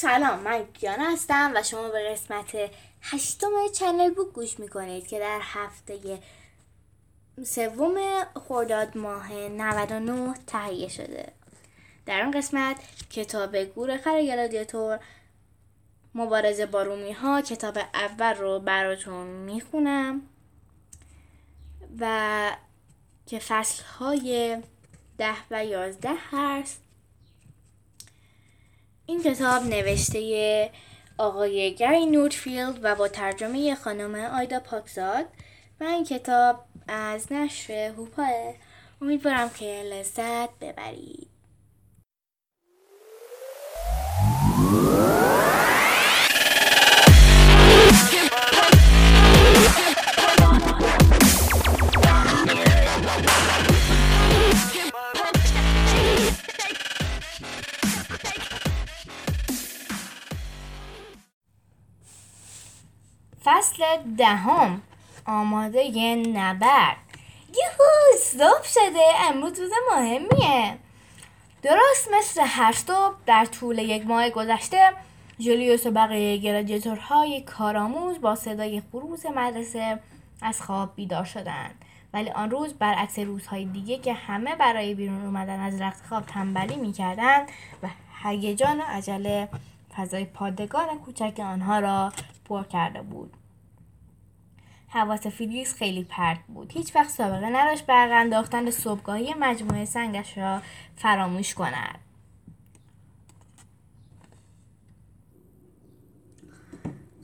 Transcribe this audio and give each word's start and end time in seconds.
سلام 0.00 0.40
من 0.40 0.66
کیان 0.72 1.00
هستم 1.00 1.52
و 1.54 1.62
شما 1.62 1.88
به 1.88 2.10
قسمت 2.10 2.70
هشتم 3.02 3.68
چنل 3.74 4.10
بوک 4.10 4.32
گوش 4.32 4.60
می‌کنید 4.60 5.06
که 5.06 5.18
در 5.18 5.38
هفته 5.42 6.18
سوم 7.44 8.24
خرداد 8.48 8.98
ماه 8.98 9.32
99 9.32 10.34
تهیه 10.46 10.88
شده. 10.88 11.32
در 12.06 12.20
اون 12.20 12.30
قسمت 12.30 12.76
کتاب 13.10 13.56
گور 13.56 13.96
خر 13.96 14.22
گلادیاتور 14.22 14.98
مبارزه 16.14 16.66
با 16.66 16.82
رومی 16.82 17.12
ها 17.12 17.42
کتاب 17.42 17.78
اول 17.94 18.34
رو 18.34 18.60
براتون 18.60 19.26
می‌خونم 19.26 20.22
و 22.00 22.50
که 23.26 23.38
فصل 23.38 23.82
های 23.84 24.58
ده 25.18 25.34
و 25.50 25.64
یازده 25.64 26.14
هست. 26.30 26.87
این 29.08 29.22
کتاب 29.22 29.62
نوشته 29.62 30.70
آقای 31.18 31.74
گری 31.74 32.06
نوتفیلد 32.06 32.78
و 32.82 32.94
با 32.94 33.08
ترجمه 33.08 33.74
خانم 33.74 34.14
آیدا 34.14 34.60
پاکزاد 34.60 35.24
و 35.80 35.84
این 35.84 36.04
کتاب 36.04 36.64
از 36.88 37.32
نشر 37.32 37.72
هوپاه 37.72 38.54
امیدوارم 39.02 39.50
که 39.50 39.82
لذت 39.82 40.58
ببرید. 40.60 41.28
دهم 64.18 64.82
آماده 65.26 66.14
نبرد. 66.14 66.96
یهو 67.48 68.18
صبح 68.22 68.64
شده. 68.64 69.30
امروز 69.30 69.60
روز 69.60 69.70
مهمیه. 69.92 70.78
درست 71.62 72.08
مثل 72.18 72.40
هر 72.46 72.72
صبح 72.72 73.14
در 73.26 73.44
طول 73.44 73.78
یک 73.78 74.06
ماه 74.06 74.30
گذشته 74.30 74.92
جولیوس 75.38 75.86
و 75.86 75.90
بقیه 75.90 76.38
گلادیاتورهای 76.38 77.40
کارآموز 77.40 78.20
با 78.20 78.34
صدای 78.34 78.82
خروس 78.92 79.26
مدرسه 79.26 79.98
از 80.42 80.62
خواب 80.62 80.94
بیدار 80.96 81.24
شدند. 81.24 81.84
ولی 82.12 82.30
آن 82.30 82.50
روز 82.50 82.74
برعکس 82.74 83.18
روزهای 83.18 83.64
دیگه 83.64 83.98
که 83.98 84.12
همه 84.12 84.56
برای 84.56 84.94
بیرون 84.94 85.24
اومدن 85.24 85.60
از 85.60 85.80
رخت 85.80 86.06
خواب 86.06 86.26
تنبلی 86.26 86.76
می‌کردند 86.76 87.48
و 87.82 87.88
هیجان 88.22 88.80
و 88.80 88.82
عجله 88.88 89.48
فضای 89.96 90.24
پادگان 90.24 90.98
کوچک 90.98 91.40
آنها 91.40 91.78
را 91.78 92.12
پر 92.44 92.64
کرده 92.64 93.02
بود. 93.02 93.32
حواس 94.88 95.26
فیلیس 95.26 95.74
خیلی 95.74 96.04
پرت 96.04 96.38
بود. 96.48 96.72
هیچ 96.72 96.96
وقت 96.96 97.10
سابقه 97.10 97.46
نداشت 97.46 97.86
برق 97.86 98.10
انداختن 98.12 98.70
صبحگاهی 98.70 99.34
مجموعه 99.40 99.84
سنگش 99.84 100.38
را 100.38 100.62
فراموش 100.96 101.54
کند. 101.54 101.98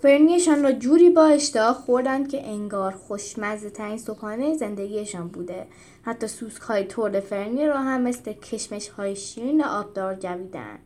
فرنیشان 0.02 0.62
را 0.62 0.72
جوری 0.72 1.10
با 1.10 1.26
اشتها 1.26 1.72
خوردند 1.74 2.28
که 2.28 2.46
انگار 2.46 2.92
خوشمزه 2.92 3.70
ترین 3.70 3.98
صبحانه 3.98 4.56
زندگیشان 4.56 5.28
بوده. 5.28 5.66
حتی 6.02 6.26
سوسک 6.26 6.62
های 6.62 6.84
تورد 6.84 7.20
فرنی 7.20 7.66
را 7.66 7.82
هم 7.82 8.00
مثل 8.00 8.32
کشمش 8.32 8.88
های 8.88 9.16
شیرین 9.16 9.64
آبدار 9.64 10.14
جویدن 10.14 10.78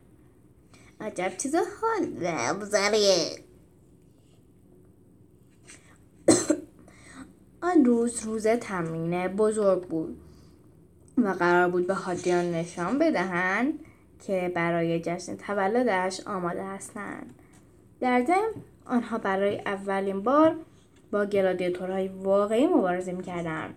عجب 1.00 1.36
چیز 1.36 1.54
حال 1.54 2.06
بزریه 2.54 3.44
آن 7.62 7.84
روز 7.84 8.24
روز 8.24 8.46
تمرین 8.46 9.28
بزرگ 9.28 9.82
بود 9.82 10.16
و 11.18 11.28
قرار 11.28 11.70
بود 11.70 11.86
به 11.86 11.94
حاجیان 11.94 12.50
نشان 12.50 12.98
بدهند 12.98 13.74
که 14.26 14.52
برای 14.54 15.00
جشن 15.00 15.36
تولدش 15.36 16.20
آماده 16.26 16.64
هستند. 16.64 17.34
در 18.00 18.24
ضمن 18.24 18.62
آنها 18.86 19.18
برای 19.18 19.58
اولین 19.58 20.22
بار 20.22 20.56
با 21.10 21.26
گلادیاتورهای 21.26 22.08
واقعی 22.08 22.66
مبارزه 22.66 23.12
می‌کردند. 23.12 23.74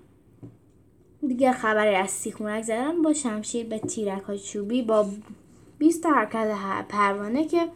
دیگر 1.28 1.54
خبری 1.54 1.96
از 1.96 2.10
سیخونک 2.10 2.64
زدن 2.64 3.02
با 3.02 3.14
شمشیر 3.14 3.66
به 3.66 3.80
تیرک 3.80 4.22
های 4.22 4.40
چوبی 4.40 4.82
با 4.82 5.06
20 5.78 6.06
حرکت 6.06 6.58
پروانه 6.90 7.48
که 7.48 7.68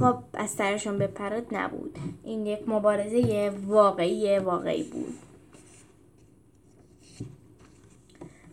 خب 0.00 0.16
از 0.34 0.50
سرشون 0.50 0.98
بپرد 0.98 1.54
نبود. 1.54 1.98
این 2.24 2.46
یک 2.46 2.68
مبارزه 2.68 3.52
واقعی 3.66 4.38
واقعی 4.38 4.82
بود. 4.82 5.14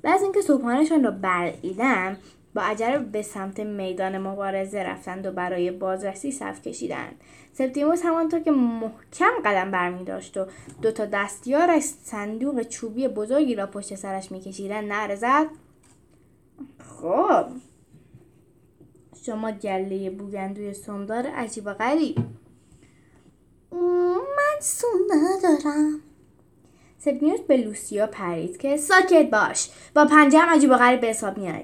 بعد 0.01 0.22
اینکه 0.22 0.41
صبحانهشان 0.41 1.03
را 1.03 1.12
بریدن 1.12 2.18
با 2.56 2.62
عجله 2.62 3.00
به 3.00 3.22
سمت 3.22 3.59
میدان 3.59 4.18
مبارزه 4.18 4.84
رفتند 4.84 5.25
و 5.25 5.31
برای 5.31 5.72
بازرسی 5.72 6.31
صف 6.31 6.62
کشیدند. 6.62 7.16
سپتیموس 7.53 8.01
همانطور 8.06 8.40
که 8.40 8.51
محکم 8.51 9.31
قدم 9.46 9.72
برمی 9.72 10.03
داشت 10.03 10.38
و 10.38 10.46
دو 10.81 10.91
تا 10.91 11.06
دستیارش 11.06 11.84
صندوق 11.84 12.62
چوبی 12.62 13.07
بزرگی 13.07 13.56
را 13.56 13.66
پشت 13.66 13.96
سرش 13.96 14.31
میکشیدند 14.31 14.91
نره 14.91 15.16
زد 15.16 15.47
خب. 16.80 17.46
شما 19.26 19.52
گله 19.52 20.09
بوگندوی 20.09 20.74
سمدار 20.74 21.28
عجیب 21.28 21.64
و 21.68 21.74
غریب. 21.74 22.18
من 23.72 24.59
سوم 24.62 25.00
ندارم. 25.09 26.00
سپتیموس 27.00 27.40
به 27.40 27.58
لوسیا 27.58 28.08
پرید 28.08 28.58
که 28.58 28.78
ساکت 28.78 29.30
باش 29.30 29.70
با 29.96 30.06
پنجه 30.06 30.40
هم 30.40 30.50
عجیب 30.50 30.72
و 30.72 30.76
غریب 30.76 31.02
به 31.02 31.08
حساب 31.08 31.38
میای. 31.38 31.64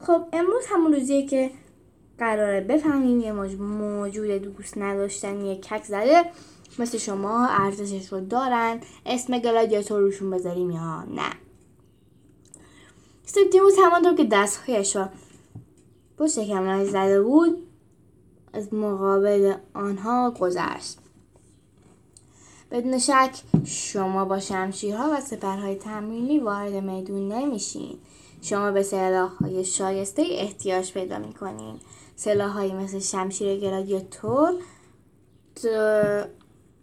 خب 0.00 0.22
امروز 0.32 0.64
همون 0.68 0.92
روزیه 0.92 1.26
که 1.26 1.50
قراره 2.18 2.60
بفهمیم 2.60 3.20
یه 3.20 3.32
موجود 3.32 4.30
دوست 4.30 4.78
نداشتنی 4.78 5.56
کک 5.56 5.84
زده 5.84 6.24
مثل 6.78 6.98
شما 6.98 7.46
ارزشش 7.46 8.12
رو 8.12 8.20
دارن 8.20 8.80
اسم 9.06 9.38
گلادیاتور 9.38 10.00
روشون 10.00 10.30
بذاریم 10.30 10.70
یا 10.70 11.02
نه. 11.02 11.30
سپتیموس 13.24 13.74
همانطور 13.84 14.14
که 14.14 14.24
دستهایش 14.32 14.96
را 14.96 15.08
پشت 16.18 16.38
کمرش 16.38 16.88
زده 16.88 17.22
بود 17.22 17.66
از 18.52 18.74
مقابل 18.74 19.54
آنها 19.74 20.30
گذشت. 20.30 20.98
بدون 22.70 22.98
شک 22.98 23.30
شما 23.64 24.24
با 24.24 24.40
شمشیرها 24.40 25.10
و 25.12 25.20
سپرهای 25.20 25.74
تمرینی 25.74 26.38
وارد 26.38 26.72
میدون 26.72 27.32
نمیشین. 27.32 27.98
شما 28.42 28.70
به 28.70 28.82
سلاح 28.82 29.30
های 29.30 29.64
شایسته 29.64 30.22
احتیاج 30.30 30.92
پیدا 30.92 31.18
می‌کنین. 31.18 31.74
سلاح 32.16 32.50
های 32.50 32.72
مثل 32.72 32.98
شمشیر 32.98 33.60
گلادیاتور 33.60 34.54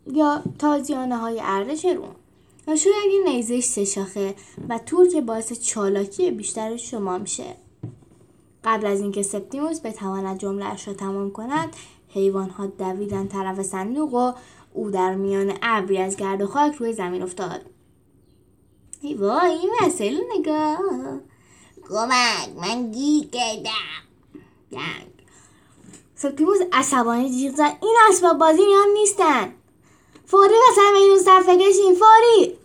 یا 0.07 0.43
تازیانه 0.59 1.17
های 1.17 1.41
ارزش 1.43 1.85
روم. 1.85 2.15
و 2.67 2.75
شاید 2.75 2.95
این 3.09 3.23
نیزه 3.27 3.61
سه 3.61 3.85
شاخه 3.85 4.35
و 4.69 4.79
تور 4.85 5.07
که 5.07 5.21
باعث 5.21 5.53
چالاکی 5.53 6.31
بیشتر 6.31 6.77
شما 6.77 7.17
میشه. 7.17 7.64
قبل 8.65 8.85
از 8.85 9.01
اینکه 9.01 9.23
سپتیموس 9.23 9.79
بتواند 9.79 10.37
جملهاش 10.39 10.87
را 10.87 10.93
تمام 10.93 11.31
کند 11.31 11.75
حیوانها 12.09 12.65
دویدن 12.65 13.27
طرف 13.27 13.61
صندوق 13.61 14.13
و 14.13 14.31
او 14.73 14.91
در 14.91 15.15
میان 15.15 15.53
ابری 15.61 15.97
از 15.97 16.15
گرد 16.15 16.41
و 16.41 16.47
خاک 16.47 16.75
روی 16.75 16.93
زمین 16.93 17.21
افتاد. 17.21 17.61
ای 19.01 19.13
وای 19.13 19.51
این 19.51 19.71
مسئله 19.81 20.21
نگاه. 20.39 20.79
کمک 21.89 22.49
من 22.61 22.91
گیر 22.91 23.27
کردم. 23.27 24.05
سپتیموس 26.15 26.57
عصبانی 26.73 27.29
جیغ 27.29 27.55
زد. 27.55 27.77
این 27.81 27.97
اسباب 28.09 28.37
بازی 28.37 28.65
نیان 28.65 28.87
نیستن. 28.93 29.53
فوری 30.25 30.53
وسط 30.53 30.81
میدون 30.93 31.19
صفحه 31.19 31.57
کشین 31.57 31.95
فوری. 31.95 32.57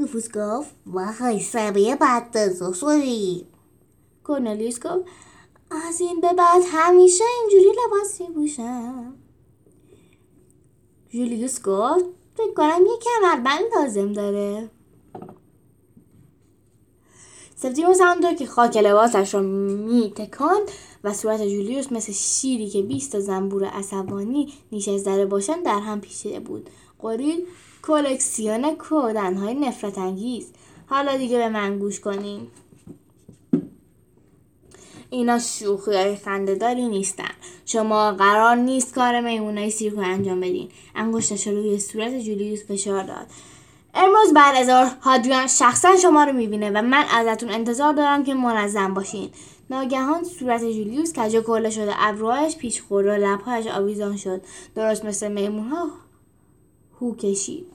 روفوس 0.00 0.30
گفت 0.32 0.70
وای 0.86 1.40
سریع 1.40 1.94
بد 1.94 2.72
شدی 2.72 3.46
کورنلیوس 4.24 4.80
گفت 4.80 5.04
از 5.70 6.00
این 6.00 6.20
به 6.20 6.32
بعد 6.32 6.62
همیشه 6.66 7.24
اینجوری 7.40 7.76
لباس 7.86 8.20
میپوشم 8.20 9.14
جولیوس 11.08 11.62
گفت 11.62 12.04
فکر 12.34 12.54
کنم 12.56 12.86
یه 12.86 12.98
کمربند 13.02 13.64
لازم 13.76 14.12
داره 14.12 14.70
سپتیموس 17.56 18.00
همونطور 18.00 18.34
که 18.34 18.46
خاک 18.46 18.76
لباسش 18.76 19.34
را 19.34 19.40
میتکاند 19.40 20.70
و 21.04 21.14
صورت 21.14 21.42
جولیوس 21.42 21.92
مثل 21.92 22.12
شیری 22.12 22.68
که 22.68 22.82
بیست 22.82 23.20
زنبور 23.20 23.64
عصبانی 23.64 24.52
نیش 24.72 24.88
از 24.88 25.04
دره 25.04 25.26
باشند 25.26 25.64
در 25.64 25.80
هم 25.80 26.00
پیچیده 26.00 26.40
بود 26.40 26.70
قرید 26.98 27.46
کلکسیون 27.82 28.76
کودنهای 28.76 29.54
نفرت 29.54 29.98
انگیز 29.98 30.52
حالا 30.86 31.16
دیگه 31.16 31.38
به 31.38 31.48
من 31.48 31.78
گوش 31.78 32.00
کنین. 32.00 32.46
اینا 35.10 35.38
شوخی 35.38 35.94
های 35.94 36.16
خندهداری 36.16 36.88
نیستن. 36.88 37.30
شما 37.66 38.12
قرار 38.12 38.56
نیست 38.56 38.94
کار 38.94 39.20
میمونای 39.20 39.70
سیرک 39.70 39.96
رو 39.96 40.02
انجام 40.02 40.40
بدین. 40.40 40.68
انگشتش 40.94 41.46
رو 41.46 41.56
روی 41.56 41.78
صورت 41.78 42.18
جولیوس 42.18 42.64
فشار 42.64 43.02
داد. 43.02 43.26
امروز 43.94 44.34
بعد 44.34 44.70
از 44.70 44.90
هادریان 45.00 45.46
شخصا 45.46 45.96
شما 45.96 46.24
رو 46.24 46.32
می‌بینه 46.32 46.70
و 46.70 46.82
من 46.82 47.04
ازتون 47.14 47.50
انتظار 47.50 47.92
دارم 47.92 48.24
که 48.24 48.34
منظم 48.34 48.94
باشین. 48.94 49.30
ناگهان 49.70 50.24
صورت 50.24 50.60
جولیوس 50.60 51.12
کجا 51.18 51.40
کله 51.40 51.70
شده. 51.70 51.92
ابروهایش 51.96 52.56
پیش 52.56 52.80
خورد 52.80 53.06
و 53.06 53.10
لبهایش 53.10 53.66
آویزان 53.66 54.16
شد. 54.16 54.42
درست 54.74 55.04
مثل 55.04 55.32
میمون 55.32 55.68
ها 55.68 55.90
هو 57.00 57.14
کشید. 57.14 57.66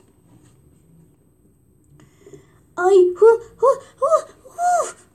آی 2.78 3.14
هو 3.22 3.28
هو 3.62 3.68
هو 4.02 4.08
هو. 4.50 5.06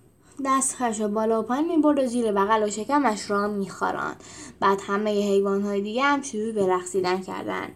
دستهاش 0.45 1.01
رو 1.01 1.09
بالا 1.09 1.41
و 1.41 1.43
پایین 1.43 1.77
می‌برد 1.77 1.99
و 1.99 2.07
زیر 2.07 2.33
بغل 2.33 2.63
و 2.63 2.71
شکمش 2.71 3.31
را 3.31 3.49
میخوراند 3.49 4.25
بعد 4.61 4.81
همه 4.83 5.11
حیوان 5.11 5.63
های 5.63 5.81
دیگه 5.81 6.03
هم 6.03 6.23
شروع 6.23 6.53
به 6.53 6.67
رقصیدن 6.67 7.21
کردن 7.21 7.69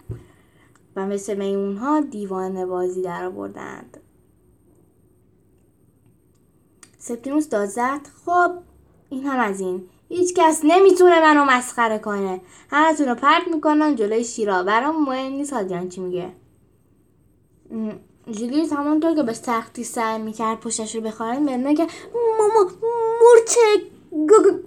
و 0.96 1.06
مثل 1.06 1.34
میمون 1.34 1.76
ها 1.76 2.00
دیوان 2.00 2.66
بازی 2.66 3.02
در 3.02 3.24
آوردند. 3.24 4.00
سپتیموس 6.98 7.48
داد 7.48 7.68
خب 8.24 8.52
این 9.10 9.26
هم 9.26 9.40
از 9.40 9.60
این. 9.60 9.88
هیچ 10.16 10.34
کس 10.36 10.60
نمی‌تونه 10.64 11.20
منو 11.20 11.44
مسخره 11.44 11.98
کنه. 11.98 12.40
همتون 12.70 13.08
رو 13.08 13.14
پرت 13.14 13.48
می‌کنن 13.54 13.96
جلوی 13.96 14.24
شیرا 14.24 14.62
برام 14.62 15.04
مهم 15.04 15.32
نیست 15.32 15.52
هادریان 15.52 15.88
چی 15.88 16.00
میگه. 16.00 16.28
جولیوس 18.30 18.72
همانطور 18.72 19.14
که 19.14 19.22
به 19.22 19.32
سختی 19.32 19.84
سعی 19.84 20.22
می‌کرد 20.22 20.60
پشتش 20.60 20.94
رو 20.94 21.00
بخارونه 21.00 21.56
میگه 21.56 21.86
ماما 22.38 22.70
مورچه 23.20 23.82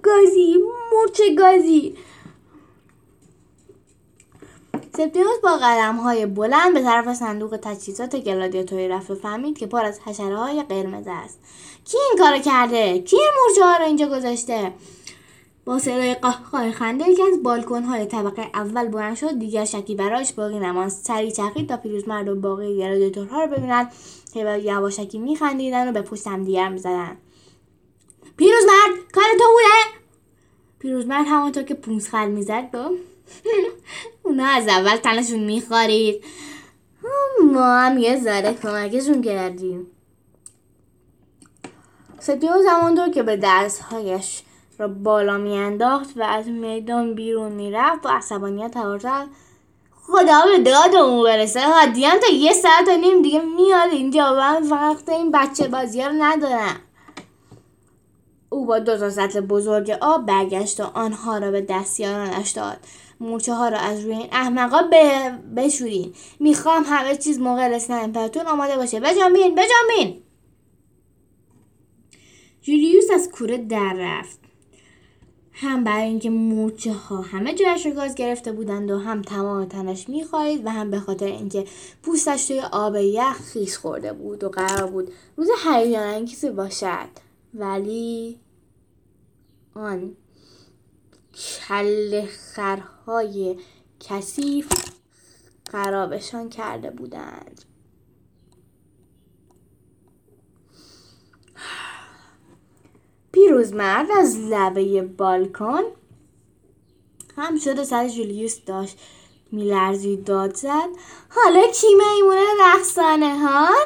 گازی 0.03 0.63
مورچه 0.93 1.35
گازی. 1.35 1.95
سپتیموس 4.97 5.39
با 5.43 5.57
قدم 5.57 5.95
های 5.95 6.25
بلند 6.25 6.73
به 6.73 6.81
طرف 6.81 7.13
صندوق 7.13 7.59
تجهیزات 7.61 8.15
گلادیاتوری 8.15 8.87
رفت 8.87 9.11
و 9.11 9.15
فهمید 9.15 9.57
که 9.57 9.67
پر 9.67 9.85
از 9.85 9.99
حشره 10.05 10.37
های 10.37 10.63
قرمز 10.63 11.05
است. 11.07 11.39
کی 11.85 11.97
این 12.09 12.19
کارو 12.19 12.39
کرده؟ 12.39 12.99
کی 12.99 13.17
مرچه 13.17 13.65
ها 13.65 13.77
رو 13.77 13.85
اینجا 13.85 14.07
گذاشته؟ 14.07 14.71
با 15.67 15.79
صدای 15.79 16.15
قهقه 16.15 16.71
خنده 16.71 17.09
یکی 17.09 17.23
از 17.23 17.43
بالکن 17.43 17.83
های 17.83 18.05
طبقه 18.05 18.41
اول 18.53 18.87
بلند 18.87 19.15
شد. 19.15 19.39
دیگر 19.39 19.65
شکی 19.65 19.95
برایش 19.95 20.33
باقی 20.33 20.59
نماند. 20.59 20.89
سری 20.89 21.31
چرخید 21.31 21.69
تا 21.69 21.77
پیروزمرد 21.77 22.29
و 22.29 22.35
باقی 22.35 22.77
گلادیاتورها 22.77 23.43
رو 23.43 23.47
ببیند 23.47 23.91
که 24.33 24.43
با 24.43 24.55
یواشکی 24.55 25.19
میخندیدن 25.19 25.89
و 25.89 25.91
به 25.91 26.01
پشت 26.01 26.27
همدیگر 26.27 26.69
می‌زدند 26.69 27.17
پیروزمرد 28.37 29.11
کار 29.13 29.23
تو 29.23 29.43
بوده؟ 29.53 29.99
پیروزمرد 30.79 31.25
همانطور 31.27 31.63
که 31.63 31.73
پونسخل 31.73 32.27
می‌زد 32.27 32.75
گفت 32.75 33.01
اونا 34.23 34.45
از 34.45 34.67
اول 34.67 34.95
تنشون 34.95 35.39
میخوارید 35.39 36.23
ما 37.53 37.77
هم 37.77 37.97
یه 37.97 38.19
ذره 38.19 38.53
کمکشون 38.53 39.21
کردیم. 39.21 39.87
ستیو 42.19 42.51
همانطور 42.69 43.09
که 43.09 43.23
به 43.23 43.39
دستهایش 43.43 44.43
را 44.79 44.87
بالا 44.87 45.37
میانداخت 45.37 46.17
و 46.17 46.23
از 46.23 46.47
میدان 46.47 47.15
بیرون 47.15 47.51
می‌رفت 47.51 48.01
با 48.01 48.09
عصبانیت 48.09 48.77
هوا 48.77 48.97
خدا 49.91 50.41
به 50.45 50.63
دادمون 50.63 51.23
برسه. 51.23 51.61
هادیان 51.61 52.19
تا 52.19 52.33
یه 52.33 52.53
ساعت 52.53 52.87
و 52.87 52.97
نیم 53.01 53.21
دیگه 53.21 53.41
میاد 53.41 53.91
اینجا 53.91 54.33
و 54.37 54.59
من 54.59 54.69
وقت 54.69 55.09
این 55.09 55.31
بچه 55.31 55.67
بازی 55.67 56.01
رو 56.01 56.11
ندارم. 56.17 56.79
او 58.49 58.65
با 58.65 58.79
دو 58.79 58.97
تا 58.97 59.09
سطل 59.09 59.41
بزرگ 59.41 59.97
آب 60.01 60.25
برگشت 60.25 60.79
و 60.79 60.83
آنها 60.83 61.37
را 61.37 61.51
به 61.51 61.61
دستیارانش 61.61 62.49
داد. 62.49 62.77
مورچه 63.19 63.53
ها 63.53 63.69
را 63.69 63.77
از 63.77 64.01
روی 64.05 64.13
این 64.13 64.29
احمقا 64.31 64.81
بشورین. 65.55 66.13
می‌خوام 66.39 66.83
همه 66.87 67.15
چیز 67.15 67.39
موقع 67.39 67.67
رسیدن. 67.67 68.03
امپراتور 68.03 68.47
آماده 68.47 68.77
باشه. 68.77 68.99
بجامین 68.99 69.55
بجامین 69.55 70.21
جولیوس 72.61 73.05
از 73.13 73.31
کوره 73.31 73.57
در 73.57 73.93
رفت. 73.97 74.46
هم 75.59 75.83
برای 75.83 76.07
اینکه 76.07 76.29
مورچه 76.29 76.93
ها 76.93 77.21
همه 77.21 77.53
جایش 77.53 77.85
رو 77.85 77.91
گاز 77.91 78.15
گرفته 78.15 78.51
بودند 78.51 78.91
و 78.91 78.97
هم 78.97 79.21
تمام 79.21 79.65
تنش 79.65 80.09
می‌خواهید 80.09 80.65
و 80.65 80.69
هم 80.69 80.91
به 80.91 80.99
خاطر 80.99 81.25
اینکه 81.25 81.65
پوستش 82.03 82.47
توی 82.47 82.59
آب 82.71 82.95
یخ 82.95 83.41
خیس 83.53 83.77
خورده 83.77 84.13
بود 84.13 84.43
و 84.43 84.49
قرار 84.49 84.91
بود 84.91 85.11
روز 85.35 85.47
هیجان 85.65 86.03
انگیزی 86.03 86.49
باشد. 86.49 87.09
ولی 87.53 88.39
آن 89.75 90.15
کل 91.67 92.25
خرهای 92.25 93.57
کثیف 93.99 94.67
خرابشان 95.71 96.49
کرده 96.49 96.91
بودند. 96.91 97.65
پیروزمرد 103.37 104.11
از 104.11 104.37
لبه 104.37 105.01
بالکن 105.01 105.81
هم 107.37 107.59
شده 107.59 107.83
سر 107.83 108.07
جولیوس 108.07 108.59
داشت 108.65 108.97
میلرزید 109.51 110.23
داد 110.23 110.55
زد. 110.55 110.89
حالا 111.29 111.67
کی 111.67 111.87
میمونه 111.87 112.41
رقصانه 112.61 113.37
هان؟ 113.37 113.85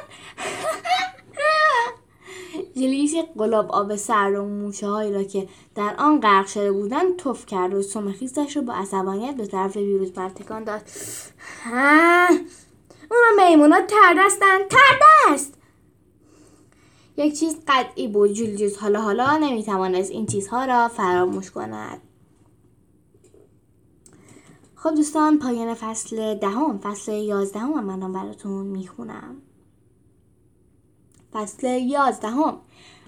جولیوس 2.76 3.14
یک 3.14 3.26
قلاب 3.38 3.72
آب 3.72 3.96
سرد 3.96 4.36
و 4.36 4.46
موشه 4.46 4.88
هایی 4.88 5.14
را 5.14 5.24
که 5.24 5.48
در 5.76 5.96
آن 5.98 6.20
غرق 6.20 6.48
شده 6.48 6.72
بودند 6.72 7.18
تف 7.18 7.46
کرد 7.46 7.74
و 7.74 7.82
سم 7.82 8.12
خیستش 8.12 8.58
رو 8.58 8.62
با 8.62 8.74
عصبانیت 8.74 9.36
به 9.36 9.46
طرف 9.48 9.74
پیروزمرد 9.74 10.34
تکان 10.34 10.64
داد. 10.64 10.82
اونا 13.12 13.50
میمونا 13.50 13.82
تردستن 13.82 14.58
تردست! 14.70 15.61
یک 17.22 17.40
چیز 17.40 17.56
قطعی 17.68 18.08
بود. 18.08 18.34
جولیوس 18.34 18.78
حالا 18.78 19.02
حالا 19.02 19.38
نمی‌توانست 19.38 20.12
این 20.12 20.26
چیزها 20.26 20.66
را 20.66 20.88
فراموش 20.88 21.52
کند. 21.52 22.02
خب 24.76 24.96
دوستان 24.96 25.40
پایان 25.40 25.74
فصل 25.74 26.36
دهم. 26.36 26.80
فصل 26.80 27.12
یازدهم 27.12 27.84
من 27.84 28.14
براتون 28.14 28.66
می‌خونم. 28.66 29.36
فصل 31.34 31.68
یازدهم. 31.68 32.58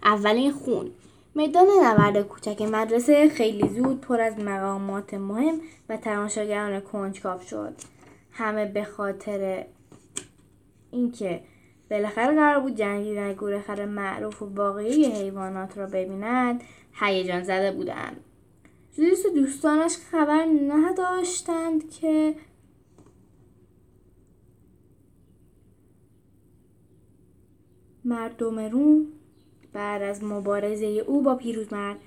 اولین 0.04 0.52
خون. 0.52 0.92
میدان 1.36 1.68
نبرد 1.84 2.22
کوچک 2.22 2.62
مدرسه 2.62 3.30
خیلی 3.30 3.70
زود 3.70 4.02
پر 4.02 4.22
از 4.22 4.40
مقامات 4.40 5.14
مهم 5.14 5.62
و 5.90 5.98
تماشاگران 5.98 6.80
کنجکاو 6.80 7.42
شد. 7.42 7.74
همه 8.32 8.66
به 8.66 8.84
خاطر 8.84 9.66
اینکه 10.92 11.44
بالاخره 11.94 12.36
قرار 12.36 12.60
بود 12.60 12.76
جنگیدن 12.76 13.34
گورخر 13.34 13.86
معروف 13.86 14.42
و 14.42 14.46
واقعی 14.46 15.06
حیوانات 15.06 15.78
را 15.78 15.86
ببینند 15.86 16.64
هیجان 16.94 17.44
زده 17.44 17.72
بودند. 17.72 18.18
جولیوس 18.94 19.26
دوستانش 19.26 19.98
خبر 20.12 20.46
نداشتند 20.68 21.90
که 21.90 22.36
مردم 28.06 28.60
روم 28.60 29.08
بعد 29.74 30.02
از 30.02 30.24
مبارزه 30.24 30.86
او 30.86 31.22
با 31.22 31.36
پیروزمرد 31.36 31.98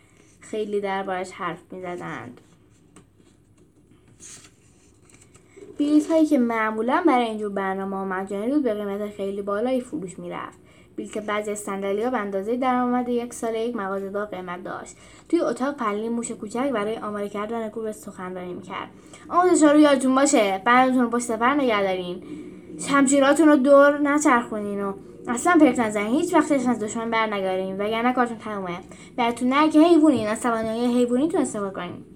خیلی 0.40 0.81
دربارش 0.81 1.31
حرف 1.31 1.73
می‌زدند. 1.73 2.40
بلیط 5.78 6.11
هایی 6.11 6.26
که 6.26 6.38
معمولا 6.38 7.02
برای 7.06 7.25
اینجور 7.25 7.52
برنامه 7.52 8.04
مجانی 8.04 8.52
بود 8.52 8.62
به 8.62 8.75
قیمت 8.75 9.11
خیلی 9.11 9.42
بالایی 9.42 9.80
فروش 9.80 10.18
می‌رفت. 10.18 10.59
بلیط 10.97 11.18
بعضی 11.18 11.54
صندلی 11.54 12.02
ها 12.02 12.11
به 12.11 12.18
اندازه 12.18 12.56
درآمد 12.56 13.09
یک 13.09 13.35
سال 13.35 13.54
یک 13.54 13.76
مغازهدار 13.76 14.26
قیمت 14.26 14.64
داشت. 14.64 14.97
توی 15.28 15.40
اتاق 15.40 15.76
پلی 15.76 16.09
موش 16.09 16.30
کوچک 16.30 16.71
برای 16.71 16.97
آماده 16.97 17.28
کردن 17.28 17.68
گروه 17.68 17.92
سخنرانی 17.92 18.54
می‌کرد. 18.54 18.88
آموزش 19.28 19.62
رو 19.62 19.78
یادتون 19.78 20.14
باشه. 20.14 20.62
برنامهتون 20.64 21.11
پشت 21.11 21.25
سفر 21.25 21.54
نگه 21.54 21.83
دارین. 21.83 22.23
رو 23.47 23.56
دور 23.56 23.99
نچرخونین 23.99 24.85
و 24.85 24.92
اصلا 25.28 25.59
پرت 25.61 25.78
نزنین. 25.78 26.21
هیچ 26.21 26.35
وقتش 26.35 26.66
از 26.66 26.78
دشمن 26.78 27.11
بر 27.11 27.26
نگارین 27.26 27.80
وگرنه 27.80 28.12
کارتون 28.12 28.38
تمومه. 28.38 28.78
براتون 29.16 29.49
نه 29.49 29.71
که 29.71 29.80
حیوونین 29.80 30.28
از 30.28 30.40
توانایی 30.42 30.87
حیوانیتون 30.87 31.40
استفاده 31.40 31.75
کنین. 31.75 32.15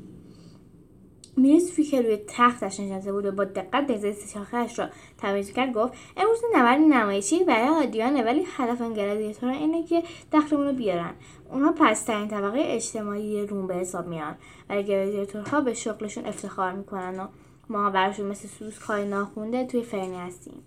میرس 1.40 1.80
که 1.80 2.02
روی 2.02 2.18
تختش 2.26 2.80
نشسته 2.80 3.12
بود 3.12 3.26
و 3.26 3.32
با 3.32 3.44
دقت 3.44 3.90
نیزه 3.90 4.14
شاخهاش 4.34 4.78
را 4.78 4.88
تمیز 5.18 5.52
کرد 5.52 5.72
گفت 5.72 5.92
امروز 6.16 6.38
نبرد 6.54 6.80
نمایشی 6.80 7.44
برای 7.44 7.68
هادیانه 7.68 8.22
ولی 8.22 8.44
هدف 8.56 8.80
این 8.80 8.94
گلادیاتورها 8.94 9.56
اینه 9.56 9.86
که 9.86 10.02
دختمون 10.32 10.66
رو 10.66 10.72
بیارن. 10.72 11.12
اونا 11.50 11.72
پسترین 11.72 12.28
طبقه 12.28 12.58
اجتماعی 12.64 13.46
روم 13.46 13.66
به 13.66 13.74
حساب 13.74 14.06
میان 14.06 14.34
ولی 14.68 14.82
گلادیاتورها 14.82 15.60
به 15.60 15.74
شغلشون 15.74 16.26
افتخار 16.26 16.72
می‌کنن 16.72 17.20
و 17.20 17.26
ما 17.68 17.90
براشون 17.90 18.26
مثل 18.26 18.48
سوس 18.48 18.78
کاری 18.78 19.08
ناخونده 19.08 19.66
توی 19.66 19.82
فرنی 19.82 20.16
هستیم. 20.16 20.62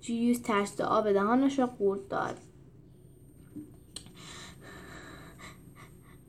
جیوس 0.00 0.38
ترس 0.40 0.80
آب 0.80 1.12
دهانش 1.12 1.58
را 1.58 1.66
قورت 1.66 2.08
داد. 2.08 2.38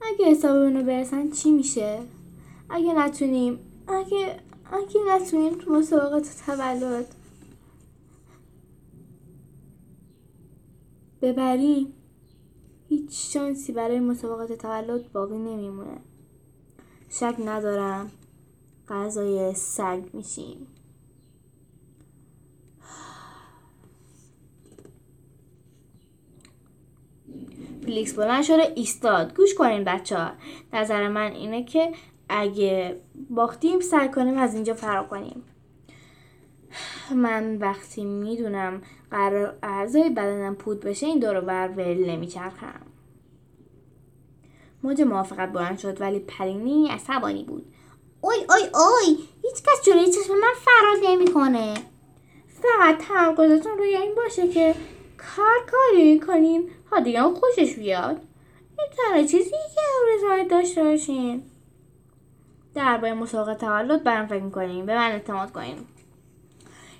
اگه 0.02 0.26
حساب 0.26 0.56
اونو 0.56 0.84
برسن 0.84 1.32
چی 1.32 1.52
میشه؟ 1.52 2.00
اگه 2.70 2.94
نتونیم 2.94 3.60
اگه 3.88 4.40
اگه 4.72 5.00
نتونیم 5.08 5.58
تو 5.58 5.72
مسابقات 5.72 6.30
تولد 6.46 7.16
ببریم 11.22 11.94
هیچ 12.90 13.34
شانسی 13.34 13.72
برای 13.72 14.00
مسابقات 14.00 14.52
تولد 14.52 15.12
باقی 15.12 15.38
نمیمونه. 15.38 15.98
شک 17.10 17.36
ندارم 17.46 18.12
غذای 18.90 19.54
سگ 19.54 20.04
میشیم. 20.14 20.68
فلیکس 27.82 28.14
بلند 28.14 28.44
شده 28.44 28.74
ایستاد. 28.76 29.36
گوش 29.36 29.56
کنین 29.56 29.84
بچه 29.84 30.18
ها 30.18 30.32
نظر 30.74 31.08
من 31.08 31.32
اینه 31.32 31.64
که 31.64 31.94
اگه 32.30 33.02
باختیم 33.30 33.80
سعی 33.80 34.10
کنیم 34.10 34.38
از 34.38 34.54
اینجا 34.54 34.74
فرار 34.74 35.08
کنیم. 35.08 35.44
من 37.16 37.58
وقتی 37.58 38.06
می‌دونم 38.06 38.82
قرار 39.12 39.58
اعضای 39.64 40.10
بدنم 40.10 40.56
پود 40.56 40.80
بشه 40.80 41.06
این 41.06 41.20
دورو 41.20 41.42
بر 41.42 41.68
ول 41.68 42.10
نمیچرخم. 42.10 42.82
موج 44.84 45.02
موافقت 45.02 45.52
بلند 45.54 45.78
شد 45.78 46.02
ولی 46.02 46.20
پرینی 46.20 46.88
عصبانی 46.90 47.44
بود. 47.44 47.74
اوی 48.22 48.36
اوی 48.36 48.62
اوی 48.62 49.18
هیچ 49.42 49.64
کس 49.64 49.86
جلوی 49.86 50.12
چشم 50.12 50.34
من 50.34 50.54
فرار 50.66 51.12
نمی‌کنه. 51.12 51.74
فقط 52.48 52.98
تمرکزتون 52.98 53.78
روی 53.78 53.96
این 53.96 54.16
باشه 54.16 54.48
که 54.48 54.76
کار 55.36 55.66
کاری 55.72 56.20
کنین 56.20 56.70
ها 56.92 57.34
خوشش 57.34 57.76
بیاد. 57.76 58.22
این 58.78 58.88
تنها 58.98 59.22
چیزی 59.22 59.50
که 59.50 59.82
امروز 60.28 60.50
داشته 60.52 60.84
باشین. 60.84 61.44
درباره 62.76 63.14
مسابقه 63.14 63.56
تولد 63.56 64.04
برام 64.04 64.28
فکر 64.28 64.44
می‌کنیم 64.44 64.86
به 64.86 64.96
من 64.96 65.12
اعتماد 65.12 65.52
کنیم 65.52 65.88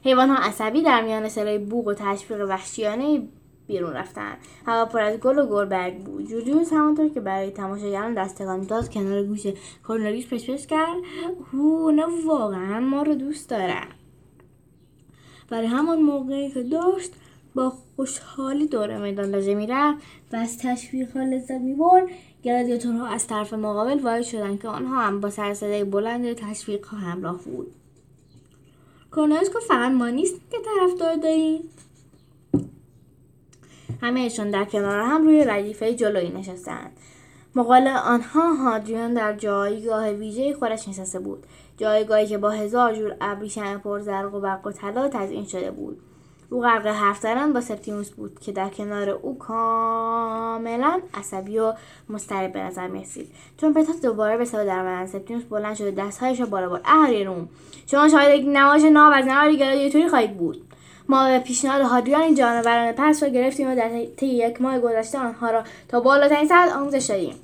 حیوان 0.04 0.30
ها 0.30 0.36
عصبی 0.36 0.82
در 0.82 1.02
میان 1.02 1.30
سرای 1.30 1.58
بوق 1.58 1.88
و 1.88 1.94
تشویق 1.94 2.46
وحشیانه 2.50 3.28
بیرون 3.68 3.94
رفتن. 3.94 4.38
هوا 4.66 4.86
پر 4.86 5.02
از 5.02 5.18
گل 5.20 5.40
و 5.40 5.46
گلبرگ 5.46 5.98
بود. 5.98 6.28
جولیوس 6.30 6.74
همانطور 6.74 7.10
که 7.10 7.20
برای 7.20 7.52
تماشاگران 7.52 8.14
دستگان 8.14 8.62
داد 8.62 8.90
کنار 8.90 9.24
گوش 9.24 9.48
کورنلیوس 9.88 10.34
پشپش 10.34 10.68
کرد. 10.68 10.98
هو 11.54 11.92
نه 11.92 12.06
واقعا 12.26 12.80
ما 12.80 13.04
رو 13.04 13.16
دوست 13.16 13.50
داره 13.50 13.82
برای 15.50 15.68
همان 15.68 16.02
موقعی 16.02 16.52
که 16.52 16.64
داشت 16.64 17.12
با 17.56 17.74
خوشحالی 17.96 18.68
دور 18.68 18.98
میدان 18.98 19.30
لاژه 19.30 19.56
می‌رفت 19.56 19.98
و 20.34 20.36
از 20.36 20.58
تشویق 20.58 21.18
لذت 21.18 21.52
می‌برد. 21.52 22.08
گلادیاتورها 22.44 23.08
از 23.08 23.28
طرف 23.28 23.54
مقابل 23.54 24.00
وارد 24.00 24.24
شدند 24.24 24.62
که 24.62 24.68
آنها 24.68 25.02
هم 25.02 25.22
با 25.22 25.30
سرصدای 25.30 25.84
بلند 25.84 26.34
تشویق 26.34 26.86
ها 26.86 26.98
همراه 26.98 27.38
بود. 27.38 27.72
کورنلیوس 29.12 29.50
گفت 29.50 29.68
فقط 29.68 29.92
ما 29.92 30.10
نیست 30.10 30.36
که 30.52 30.58
طرفدار 30.66 31.16
داریم. 31.16 31.62
همهشان 34.02 34.52
در 34.52 34.66
کنار 34.66 35.00
هم 35.00 35.24
روی 35.24 35.44
ردیفه 35.44 35.94
جلویی 35.94 36.30
نشستند. 36.30 36.92
مقال 37.56 37.88
آنها 37.88 38.54
هادریان 38.54 39.14
در 39.14 39.34
جایگاه 39.34 40.10
ویژه 40.10 40.54
خودش 40.54 40.88
نشسته 40.88 41.20
بود. 41.20 41.44
جایگاهی 41.78 42.28
که 42.28 42.38
با 42.38 42.50
هزار 42.50 42.96
جور 42.96 43.16
ابریشم 43.22 43.78
پرزرق 43.78 44.36
و 44.36 44.40
برق 44.40 44.68
و 44.68 44.72
طلا 44.72 45.10
تزئین 45.10 45.46
شده 45.46 45.72
بود. 45.72 46.02
او 46.50 46.62
غرق 46.62 46.88
حرف 46.88 47.20
زدن 47.20 47.54
با 47.54 47.62
سپتیموس 47.62 48.10
بود 48.10 48.40
که 48.40 48.52
در 48.52 48.70
کنار 48.70 49.10
او 49.10 49.38
کاملا 49.38 51.02
عصبی 51.14 51.60
و 51.60 51.74
مضطرب 52.10 52.54
به 52.54 52.60
نظر 52.60 52.88
می‌رسید. 52.88 53.32
چون 53.58 53.74
پتات 53.74 54.02
دوباره 54.02 54.38
به 54.38 54.46
صدا 54.46 54.64
درآمدند 54.64 55.08
سپتیموس 55.08 55.44
بلند 55.44 55.76
شده 55.76 55.92
دستهایش 55.92 56.40
را 56.40 56.46
بالا 56.46 56.70
برد. 56.70 56.82
اهالی 56.86 57.24
روم 57.24 57.50
شما 57.88 58.10
شاید 58.10 58.40
یک 58.40 58.48
نمایش 58.54 58.84
ناب 58.84 59.14
از 59.16 59.26
نهار 59.26 59.56
گلادیاتوری 59.56 60.10
خواهید 60.10 60.38
بود. 60.38 60.62
ما 61.10 61.28
به 61.28 61.40
پیشنهاد 61.40 61.82
هادریان 61.82 62.22
این 62.22 62.36
جانوران 62.36 62.92
پس 62.92 63.24
را 63.24 63.30
گرفتیم 63.30 63.72
و 63.72 63.76
در 63.76 64.06
طی 64.18 64.28
یک 64.28 64.62
ماه 64.62 64.80
گذشته 64.80 65.20
آنها 65.20 65.50
را 65.52 65.64
تا 65.88 66.00
بالاترین 66.00 66.48
سطح 66.48 66.78
آموزش 66.78 67.06
دادیم. 67.06 67.36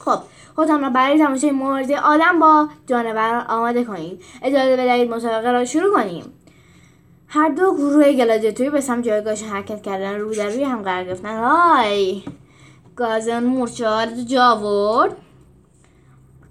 خب 0.00 0.18
خودتان 0.54 0.80
را 0.80 0.90
برای 0.90 1.18
تماشای 1.18 1.50
مبارزه 1.50 1.96
آدم 1.96 2.38
با 2.40 2.68
جانوران 2.86 3.46
آماده 3.46 3.84
کنید. 3.84 4.22
اجازه 4.42 4.72
بدهید 4.72 5.10
مسابقه 5.10 5.52
را 5.52 5.64
شروع 5.64 5.94
کنیم. 5.94 6.32
هر 7.30 7.48
دو 7.48 7.74
گروه 7.74 8.12
گلادیاتوری 8.12 8.70
به 8.70 8.80
سمت 8.80 9.04
جایگاهش 9.04 9.42
حرکت 9.42 9.82
کردن 9.82 10.18
رو 10.18 10.34
در 10.34 10.48
روی 10.48 10.64
هم 10.64 10.82
قرار 10.82 11.04
گرفتن. 11.04 11.38
های 11.38 12.22
گازن 12.96 13.44
مورچه 13.44 13.84
جاورد 14.26 15.16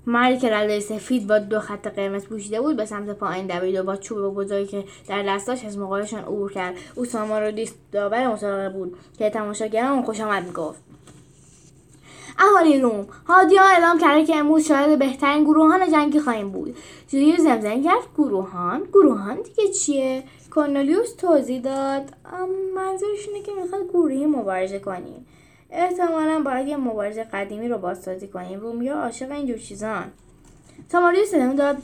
مردی 0.05 0.37
که 0.37 0.53
رده 0.53 0.79
سفید 0.79 1.27
با 1.27 1.39
دو 1.39 1.59
خط 1.59 1.87
قرمز 1.87 2.25
پوشیده 2.25 2.61
بود 2.61 2.77
به 2.77 2.85
سمت 2.85 3.09
پایین 3.09 3.47
دوید 3.47 3.75
و 3.75 3.83
با 3.83 3.95
چوب 3.95 4.35
بزرگی 4.35 4.67
که 4.67 4.83
در 5.07 5.23
دستاش 5.23 5.65
از 5.65 5.77
مقابلشان 5.77 6.21
عبور 6.21 6.51
کرد. 6.51 6.75
او 6.95 7.05
دیست 7.51 7.75
داور 7.91 8.27
مسابقه 8.27 8.69
بود 8.69 8.97
که 9.17 9.29
تماشاگران 9.29 9.91
اون 9.91 10.03
خوش 10.03 10.21
آمد 10.21 10.45
می‌گفت. 10.45 10.81
اهالی 12.39 12.81
روم 12.81 13.07
هادیا 13.27 13.63
اعلام 13.63 13.99
کرده 13.99 14.25
که 14.25 14.35
امروز 14.35 14.67
شاید 14.67 14.99
بهترین 14.99 15.43
گروهان 15.43 15.91
جنگی 15.91 16.19
خواهیم 16.19 16.49
بود. 16.49 16.75
جویو 17.07 17.37
زمزنگ 17.37 17.83
کرد. 17.83 18.03
گروهان؟ 18.17 18.83
گروهان 18.93 19.35
دیگه 19.35 19.73
چیه؟ 19.73 20.23
کورنلیوس 20.57 21.15
توضیح 21.15 21.61
داد. 21.61 22.03
منظورش 22.75 23.27
اینه 23.27 23.45
که 23.45 23.51
می‌خواد 23.61 23.89
گروهی 23.89 24.25
مبارزه 24.25 24.79
کنیم 24.79 25.25
احتمالا 25.71 26.41
باید 26.45 26.67
یه 26.67 26.77
مبارزه 26.77 27.23
قدیمی 27.23 27.67
رو 27.67 27.77
بازسازی 27.77 28.27
کنیم 28.27 28.59
رومیا 28.59 28.95
عاشق 28.95 29.31
اینجور 29.31 29.57
چیزان. 29.57 30.03
تاماریوس 30.91 31.33
ادامه 31.33 31.55
داد. 31.55 31.77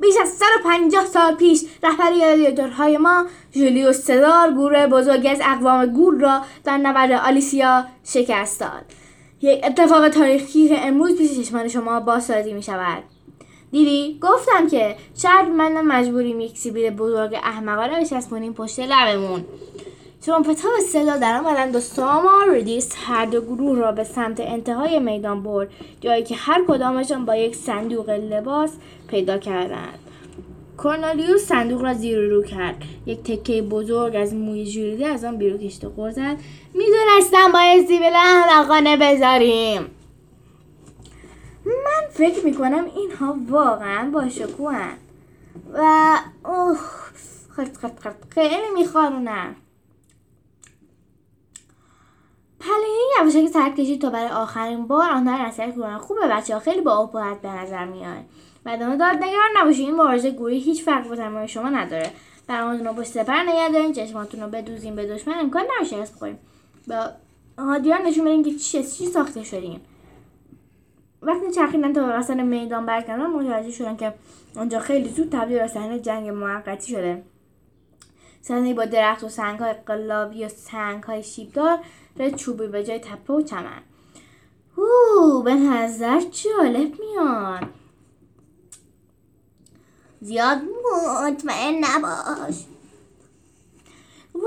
بیش 0.00 0.14
از 0.22 0.28
150 0.28 1.06
سال 1.06 1.34
پیش 1.34 1.64
رهبری 1.82 2.20
گلادیاتورهای 2.20 2.96
ما 2.96 3.26
جولیوس 3.52 3.96
سزار 3.96 4.52
گروه 4.52 4.86
بزرگی 4.86 5.28
از 5.28 5.40
اقوام 5.44 5.86
گور 5.86 6.20
را 6.20 6.40
در 6.64 6.76
نبرد 6.76 7.12
آلیسیا 7.12 7.84
شکست 8.04 8.60
داد. 8.60 8.84
یک 9.42 9.60
اتفاق 9.64 10.08
تاریخی 10.08 10.68
که 10.68 10.86
امروز 10.86 11.18
پیش 11.18 11.38
چشمان 11.38 11.68
شما 11.68 12.00
بازسازی 12.00 12.52
می 12.52 12.62
شود 12.62 13.02
دیدی 13.72 14.18
گفتم 14.20 14.68
که 14.68 14.96
شاید 15.22 15.48
من 15.48 15.80
مجبوریم 15.80 16.40
یک 16.40 16.58
سیبیل 16.58 16.90
بزرگ 16.90 17.34
احمقانه 17.34 18.00
بچسبونیم 18.00 18.52
پشت 18.52 18.80
لبمون. 18.80 19.44
ترومپت 20.22 20.60
ها 20.60 20.70
به 20.76 20.82
صدا 20.82 21.16
در 21.16 21.38
آمدند 21.38 21.76
و 21.76 21.80
ساما 21.80 22.42
ردیس 22.48 22.92
هر 23.06 23.26
دو 23.26 23.40
گروه 23.40 23.78
را 23.78 23.92
به 23.92 24.04
سمت 24.04 24.40
انتهای 24.40 24.98
میدان 24.98 25.42
برد 25.42 25.68
جایی 26.00 26.22
که 26.22 26.34
هر 26.34 26.64
کدامشان 26.68 27.24
با 27.24 27.36
یک 27.36 27.56
صندوق 27.56 28.10
لباس 28.10 28.70
پیدا 29.08 29.38
کردند. 29.38 29.98
کورنالیوس 30.76 31.40
صندوق 31.40 31.82
را 31.82 31.94
زیر 31.94 32.18
رو 32.18 32.42
کرد. 32.42 32.82
یک 33.06 33.22
تکه 33.22 33.62
بزرگ 33.62 34.16
از 34.16 34.34
موی 34.34 34.66
ژولیده 34.66 35.06
از 35.06 35.24
آن 35.24 35.36
بیرون 35.36 35.58
کشید 35.58 35.84
و 35.84 36.10
زد 36.10 36.36
می‌دونستم 36.74 37.52
بایستی 37.52 37.98
به 37.98 38.06
احمقانه 38.14 38.96
بذاریم. 38.96 39.86
فکر 42.10 42.44
می‌کنم 42.44 42.84
اینها 42.96 43.36
واقعا 43.48 44.10
با 44.10 44.28
شکوهن 44.28 44.96
و 45.74 46.18
اوه 46.44 46.78
خرد 47.56 47.76
خرد 47.76 47.98
خرد. 47.98 48.26
خیلی 48.28 48.70
میخوارونم 48.74 49.56
پلینی 52.60 53.46
که 53.46 53.52
سرک 53.52 53.76
کشید 53.76 54.00
تا 54.02 54.10
برای 54.10 54.28
آخرین 54.28 54.86
بار 54.86 55.10
آنها 55.10 55.36
را 55.36 55.46
نصیحت 55.46 55.76
کنن 55.76 55.98
خوبه. 55.98 56.28
بچه 56.28 56.54
ها 56.54 56.60
خیلی 56.60 56.80
با 56.80 56.96
ابهت 56.96 57.40
به 57.40 57.48
نظر 57.48 57.84
میاد 57.84 58.24
بعد 58.64 58.80
داد 58.80 59.16
نگران 59.16 59.50
نباشید 59.56 59.86
این 59.86 59.94
مبارزه 59.94 60.30
گویی 60.30 60.60
هیچ 60.60 60.82
فرق 60.82 61.08
با 61.08 61.16
تمام 61.16 61.46
شما 61.46 61.68
نداره. 61.68 62.10
برنامهتون 62.46 62.86
رو 62.86 62.92
پشت 62.92 63.10
سپر 63.10 63.42
نگه 63.42 63.68
دارین. 63.68 63.92
چشماتون 63.92 64.40
رو 64.40 64.48
بدوزین 64.48 64.96
به 64.96 65.06
دشمن 65.06 65.34
امکان 65.38 65.62
نباشه 65.76 65.96
شکست 65.96 66.14
بخوریم. 66.14 66.38
با 66.88 67.10
هادیان 67.58 68.02
نشون 68.02 68.24
بدین 68.24 68.42
که 68.44 68.54
چی 68.54 68.84
چی 68.84 69.06
ساخته 69.06 69.44
شدین. 69.44 69.80
وقتی 71.22 71.50
چرخیدن 71.50 71.92
تا 71.92 72.18
وسط 72.18 72.36
میدان 72.36 72.86
برگردن 72.86 73.26
متوجه 73.26 73.70
شدن 73.70 73.96
که 73.96 74.14
آنجا 74.56 74.78
خیلی 74.78 75.08
زود 75.08 75.28
تبدیل 75.32 75.58
به 75.58 75.68
صحنه 75.68 75.98
جنگ 75.98 76.28
موقتی 76.28 76.90
شده. 76.92 77.22
صحنه 78.42 78.74
با 78.74 78.84
درخت 78.84 79.24
و 79.24 79.28
سنگ 79.28 79.58
های 79.58 79.72
قلابی 79.72 80.44
و 80.44 80.48
سنگ 80.48 81.02
های 81.02 81.22
شیبدار 81.22 81.78
چوبی 82.36 82.66
به 82.66 82.84
جای 82.84 82.98
تپه 82.98 83.34
و 83.34 83.42
چمن. 83.42 83.82
اوه 84.76 85.44
به 85.44 85.54
نظر 85.54 86.20
جالب 86.20 86.92
میاد. 87.00 87.68
زیاد 90.20 90.58
مطمئن 91.24 91.84
نباش. 91.84 92.64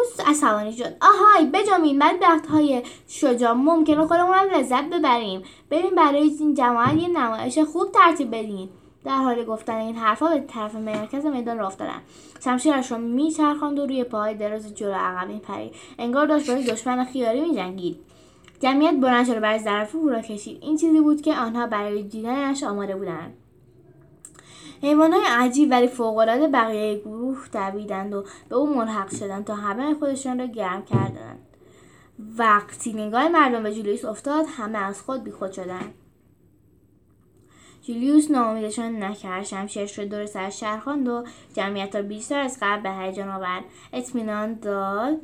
روز 0.04 0.28
عصبانی 0.28 0.74
شد. 0.74 0.96
آهای 1.02 1.46
بجامین 1.46 2.00
بعد 2.00 2.20
درخت 2.20 2.46
های 2.46 2.84
شجاع 3.08 3.54
ممکنه 3.54 4.08
خودمون 4.08 4.34
هم 4.36 4.50
لذت 4.50 4.90
ببریم. 4.90 5.44
بریم 5.70 5.96
برای 5.96 6.22
این 6.40 6.54
جماعت 6.54 6.94
یه 7.02 7.08
نمایش 7.08 7.60
خوب 7.60 7.92
ترتیب 7.92 8.36
بدین. 8.36 8.70
در 9.06 9.18
حال 9.18 9.46
گفتن 9.46 9.76
این 9.76 9.96
حرفها 9.96 10.30
به 10.30 10.40
طرف 10.40 10.76
مرکز 10.76 11.26
میدان 11.26 11.58
راه 11.58 11.68
افتادن. 11.68 12.02
شمشیرش 12.44 12.92
را 12.92 12.98
میچرخاند 12.98 13.80
و 13.80 13.86
روی 13.86 14.04
پاهای 14.04 14.36
دراز 14.36 14.76
جلو 14.76 14.94
عقب 14.94 15.28
میپرید 15.28 15.76
انگار 16.00 16.28
داشت 16.28 16.52
با 16.52 16.74
دشمن 16.74 17.06
خیاری 17.06 17.42
میجنگید. 17.42 18.00
جمعیت 18.60 18.94
بلند 18.94 19.26
شد 19.26 19.38
و 19.38 19.40
برای 19.40 19.60
ظرف 19.60 19.96
او 19.96 20.10
را 20.10 20.22
کشید. 20.22 20.58
این 20.62 20.78
چیزی 20.78 21.02
بود 21.02 21.22
که 21.22 21.34
آنها 21.34 21.68
برای 21.68 22.04
دیدنش 22.04 22.64
آماده 22.64 22.96
بودند. 22.96 23.38
حیوانهای 24.84 25.24
عجیب 25.28 25.72
ولی 25.72 25.88
فوقالعاده 25.88 26.48
بقیه 26.48 27.00
گروه 27.00 27.48
دویدند 27.54 28.14
و 28.14 28.26
به 28.50 28.56
او 28.56 28.76
ملحق 28.76 29.16
شدند 29.16 29.46
تا 29.46 29.56
همه 29.56 29.94
خودشان 29.94 30.40
را 30.40 30.46
گرم 30.46 30.86
کردند. 30.86 31.40
وقتی 32.38 32.94
نگاه 32.94 33.28
مردم 33.28 33.64
به 33.64 33.76
جولیوس 33.76 34.06
افتاد 34.06 34.46
همه 34.58 34.78
از 34.78 35.02
خود 35.02 35.24
بیخود 35.24 35.52
شدند. 35.52 35.94
جولیوس 37.82 38.32
ناامیدشان 38.32 39.04
نکرد. 39.04 39.44
شمشیرش 39.44 40.00
رو 40.00 40.06
دور 40.06 40.26
سر 40.26 40.50
شهر 40.50 40.90
و 40.90 41.24
جمعیت 41.54 41.96
را 41.96 42.02
بیشتر 42.02 42.40
از 42.40 42.58
قبل 42.62 42.82
به 42.84 42.92
هیجان 42.92 43.30
آورد. 43.30 43.64
اطمینان 43.94 44.54
داد. 44.54 45.18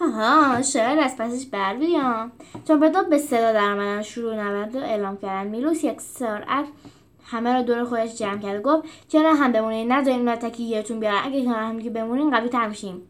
ها 0.00 0.62
شاید 0.62 0.98
از 0.98 1.16
پسش 1.16 1.46
بر 1.46 1.76
بیام. 1.76 2.32
چون 2.68 2.80
به 3.10 3.18
صدا 3.18 3.52
در 3.52 4.02
شروع 4.02 4.34
نبرد 4.34 4.74
و 4.74 4.78
اعلام 4.78 5.16
کردن 5.16 5.50
میلوس 5.50 5.84
یک 5.84 6.00
سرعت 6.00 6.66
همه 7.26 7.52
را 7.52 7.62
دور 7.62 7.84
خودش 7.84 8.14
جمع 8.14 8.38
کرد 8.38 8.62
گفت 8.62 8.84
چرا 9.08 9.34
هم 9.34 9.52
بمونین 9.52 9.92
نذارین 9.92 10.28
متکی 10.28 10.62
یهتون 10.62 11.00
بیارن 11.00 11.20
اگه 11.24 11.44
کنار 11.44 11.62
هم 11.62 11.82
که 11.82 11.90
بمونین 11.90 12.30
قوی 12.30 12.48
تر 12.48 12.68
میشیم 12.68 13.08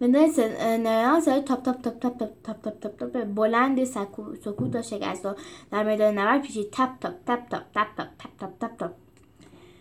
بدون 0.00 0.32
صدای 0.32 1.20
صدای 1.20 1.40
تاپ 1.42 1.62
تاپ 1.62 1.82
تاپ 1.82 1.98
تاپ 1.98 2.18
تاپ 2.18 2.30
تاپ 2.42 2.62
تاپ 2.62 2.96
تاپ 2.98 3.12
تاپ 3.12 3.24
بلند 3.34 3.84
سکوت 3.84 4.76
و 4.76 4.82
شکست 4.82 5.26
و 5.26 5.34
در 5.70 5.82
میدان 5.82 6.18
نبرد 6.18 6.42
پیچید 6.42 6.70
تاپ 6.70 6.90
تاپ 7.00 7.14
تاپ 7.26 7.48
تاپ 7.50 7.62
تاپ 7.74 8.08
تاپ 8.18 8.30
تاپ 8.38 8.58
تاپ 8.60 8.76
تاپ 8.78 8.90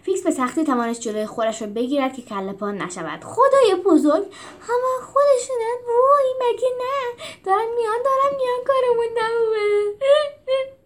فلیکس 0.03 0.23
به 0.23 0.31
سختی 0.31 0.63
توانست 0.63 1.01
جلوی 1.01 1.25
خودش 1.25 1.61
رو 1.61 1.67
بگیرد 1.67 2.13
که 2.13 2.21
کله 2.21 2.53
پا 2.53 2.71
نشود 2.71 3.23
خدای 3.23 3.75
بزرگ 3.85 4.23
همه 4.61 5.05
خودشونن 5.05 5.77
وای 5.87 6.33
مگه 6.41 6.67
نه 6.77 7.23
دارن 7.45 7.67
میان 7.75 7.97
دارن 8.05 8.35
میان 8.37 8.59
کارمون 8.67 9.07
میلوس 9.07 10.82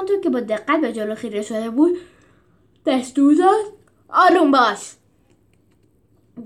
همانطور 0.00 0.20
که 0.20 0.30
با 0.30 0.40
دقت 0.40 0.80
به 0.80 0.92
جلو 0.92 1.14
خیره 1.14 1.42
شده 1.42 1.70
بود 1.70 1.98
دستور 2.86 3.34
داد 3.34 3.64
آروم 4.08 4.50
باش. 4.50 4.92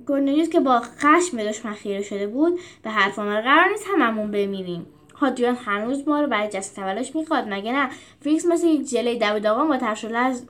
گورنلیوس 0.06 0.48
که 0.48 0.60
با 0.60 0.80
خشم 0.80 1.36
به 1.36 1.44
دشمن 1.44 1.72
خیره 1.72 2.02
شده 2.02 2.26
بود. 2.26 2.60
به 2.82 2.90
حرف 2.90 3.18
آمد 3.18 3.42
قرار 3.42 3.68
نیست 3.68 3.84
هممون 3.94 4.30
بمیریم. 4.30 4.86
هادیان 5.14 5.54
هنوز 5.54 6.08
ما 6.08 6.20
رو 6.20 6.26
برای 6.26 6.48
جست 6.48 6.76
تولش 6.76 7.16
می‌خواد 7.16 7.44
مگه 7.48 7.72
نه؟ 7.72 7.90
فریکس 8.20 8.46
مثل 8.46 8.66
یک 8.66 8.90
جله 8.90 9.18
دوید 9.18 9.46
آقا 9.46 9.64
با 9.64 9.74
از 10.14 10.46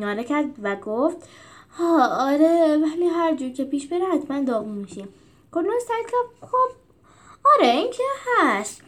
ناله 0.00 0.24
کرد 0.24 0.46
و 0.62 0.76
گفت 0.76 1.28
ها 1.70 2.08
آره 2.28 2.76
ولی 2.76 3.06
هر 3.06 3.34
جور 3.34 3.52
که 3.52 3.64
پیش 3.64 3.86
بره 3.86 4.04
حتما 4.04 4.40
داغون 4.40 4.74
میشیم. 4.74 5.08
گورنلیوس 5.52 5.82
سعید 5.88 6.06
خب 6.40 6.70
آره 7.54 7.68
این 7.68 7.90
که 7.90 8.02
هست. 8.38 8.85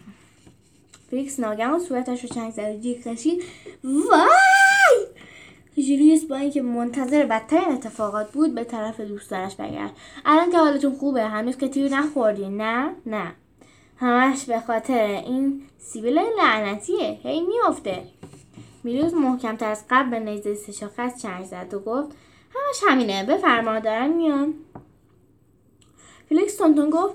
فریکس 1.10 1.40
ناگهان 1.40 1.80
صورتش 1.80 2.22
رو 2.22 2.28
چنگ 2.28 2.52
زد 2.52 2.74
و 2.74 2.80
جیغ 2.80 2.98
کشید. 2.98 3.42
وای! 3.84 5.06
جولیوس 5.82 6.24
با 6.24 6.36
اینکه 6.36 6.62
منتظر 6.62 7.26
بدترین 7.26 7.68
اتفاقات 7.68 8.32
بود 8.32 8.54
به 8.54 8.64
طرف 8.64 9.00
دوستانش 9.00 9.54
بگرد 9.54 9.90
الان 10.24 10.50
که 10.50 10.58
حالتون 10.58 10.94
خوبه 10.94 11.24
هنوز 11.24 11.56
که 11.56 11.68
تیر 11.68 11.94
نخوردی 11.94 12.48
نه؟ 12.48 12.94
نه. 13.06 13.32
همش 13.96 14.44
به 14.44 14.60
خاطر 14.60 15.04
این 15.04 15.62
سیبیل 15.78 16.18
لعنتیه. 16.18 17.18
هی 17.22 17.40
میافته. 17.40 18.02
میروز 18.84 19.14
محکمتر 19.14 19.70
از 19.70 19.84
قبل 19.90 20.10
به 20.10 20.20
نیزه 20.20 20.54
سه 20.54 20.72
شاخه 20.72 21.12
چنگ 21.22 21.44
زد 21.44 21.74
و 21.74 21.78
گفت 21.78 22.16
همش 22.54 22.80
همینه 22.88 23.24
بفرما 23.24 23.78
دارن 23.78 24.08
میان. 24.08 24.54
فلیکس 26.28 26.56
تونتون 26.56 26.90
گفت 26.90 27.14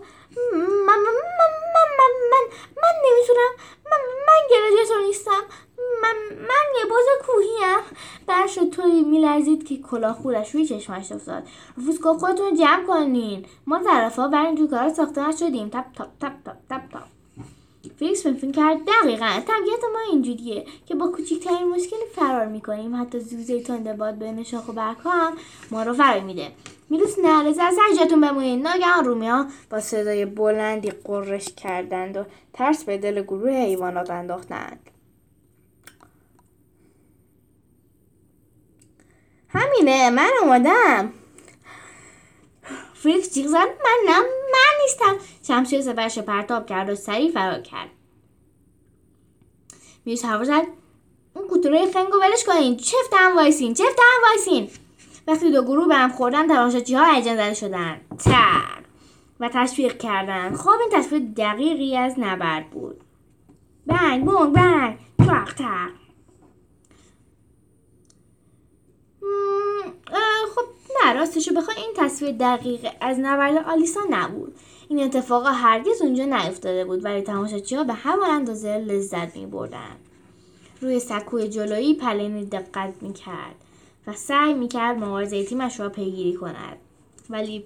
من 0.53 0.59
من 0.59 0.95
من 0.95 1.62
من 2.03 2.24
من 2.31 2.45
من, 2.81 2.95
نمی‌تونم. 3.05 3.51
من, 3.91 3.98
من 4.27 4.41
گلادیاتور 4.51 5.07
نیستم. 5.07 5.43
من, 6.01 6.15
من 6.38 6.79
یه 6.79 6.86
بز 6.89 7.05
کوهیم. 7.27 7.80
برش 8.28 8.60
طوری 8.75 9.01
میلرزید 9.01 9.67
که 9.67 9.78
کلاه 9.78 10.13
خودش 10.13 10.56
روی 10.56 10.67
چشمش 10.67 11.12
افتاد. 11.12 11.43
رفوز 11.78 12.01
گفت 12.01 12.19
خودتون 12.19 12.56
جمع 12.56 12.86
کنین. 12.86 13.45
ما 13.67 13.84
طرفا 13.84 14.28
بر 14.28 14.45
این 14.45 14.67
کارا 14.67 14.93
ساخته 14.93 15.28
نشدیم. 15.28 15.69
تپ 15.69 15.86
تپ 15.95 16.08
تپ 16.19 16.34
تپ 16.45 16.56
تپ 16.69 16.91
تپ 16.91 17.04
فلیکس 17.99 18.28
فکر 18.28 18.51
کرد. 18.51 18.78
دقیقا. 18.86 19.25
طبیعت 19.25 19.84
ما 19.93 19.99
اینجوریه 20.12 20.65
که 20.86 20.95
با 20.95 21.08
کوچکترین 21.08 21.67
مشکلی 21.67 22.06
فرار 22.15 22.45
می‌کنیم. 22.45 23.01
حتی 23.01 23.19
زوزه 23.19 23.63
تنده 23.63 23.93
باد 23.93 24.15
بین 24.15 24.43
شاخ 24.43 24.69
و 24.69 24.71
برگ 24.71 24.97
هم 25.04 25.38
ما 25.71 25.84
رو 25.84 25.93
فرار 25.93 26.19
میده. 26.19 26.51
میلوس 26.93 27.19
نعره 27.19 27.49
زد 27.49 27.63
از 27.63 27.75
جاتون 27.99 28.21
بمونید 28.21 28.67
ناگهان 28.67 29.06
رومیا 29.06 29.47
با 29.69 29.79
صدای 29.79 30.25
بلندی 30.25 30.91
غرش 30.91 31.45
کردند 31.45 32.17
و 32.17 32.23
ترس 32.53 32.84
به 32.84 32.97
دل 32.97 33.21
گروه 33.21 33.51
حیوانات 33.51 34.10
انداختند. 34.10 34.89
همینه 39.49 40.10
من 40.10 40.32
اومدم. 40.41 41.13
فلیکس 42.93 43.34
جیغ 43.34 43.47
زد. 43.47 43.56
من 43.56 43.97
نه 44.06 44.19
من 44.51 44.82
نیستم. 44.82 45.17
شمشیر 45.47 45.82
سپرش 45.82 46.19
پرتاب 46.19 46.65
کرد 46.65 46.89
و 46.89 46.95
سریع 46.95 47.32
فرار 47.32 47.62
کرد. 47.62 47.89
میلوس 50.06 50.23
هوار 50.23 50.43
زد 50.43 50.63
اون 51.34 51.47
کوتوله 51.47 51.91
خنگو 51.91 52.17
ولش 52.21 52.43
کنین. 52.43 52.77
چفت 52.77 53.13
هم 53.13 53.36
وایسین 53.36 53.73
چفت 53.73 53.99
هم 53.99 54.29
وایسین. 54.29 54.83
وقتی 55.27 55.51
دو 55.51 55.63
گروه 55.63 55.88
به 55.88 55.95
هم 55.95 56.09
خوردن 56.09 56.47
تماشاچی 56.47 56.95
ها 56.95 57.03
هیجان 57.03 57.36
زده 57.36 57.53
شدن. 57.53 58.01
تر 58.19 58.83
و 59.39 59.49
تشویق 59.53 59.97
کردن. 59.97 60.55
خب 60.55 60.69
این 60.69 60.89
تصویر 60.91 61.23
دقیقی 61.38 61.97
از 61.97 62.13
نبرد 62.17 62.69
بود. 62.69 63.01
بنگ 63.88 64.25
بونگ 64.25 64.53
بنگ. 64.53 64.97
ترق 65.17 65.53
تق. 65.53 65.89
خب 70.55 70.62
نه 71.03 71.13
راستشو 71.13 71.53
بخوای 71.53 71.77
این 71.77 71.93
تصویر 71.97 72.36
دقیق 72.39 72.88
از 73.01 73.19
نبرد 73.19 73.57
آلیسا 73.67 74.01
نبود. 74.09 74.55
این 74.89 75.03
اتفاق 75.03 75.47
هرگز 75.47 76.01
اونجا 76.01 76.25
نیفتاده 76.25 76.86
بود 76.86 77.05
ولی 77.05 77.21
تماشاچی 77.21 77.75
ها 77.75 77.83
به 77.83 77.93
همان 77.93 78.29
اندازه 78.29 78.77
لذت 78.77 79.36
می 79.36 79.45
بردن. 79.45 79.95
روی 80.81 80.99
سکوی 80.99 81.49
جلویی 81.49 81.93
پلینی 81.93 82.45
دقت 82.45 82.93
می 83.01 83.13
کرد 83.13 83.55
و 84.08 84.13
سعی 84.13 84.54
می 84.54 84.68
کرد 84.68 84.98
مبارزه 84.98 85.44
تیمش 85.46 85.80
را 85.80 85.89
پیگیری 85.89 86.34
کند. 86.34 86.78
ولی 87.30 87.66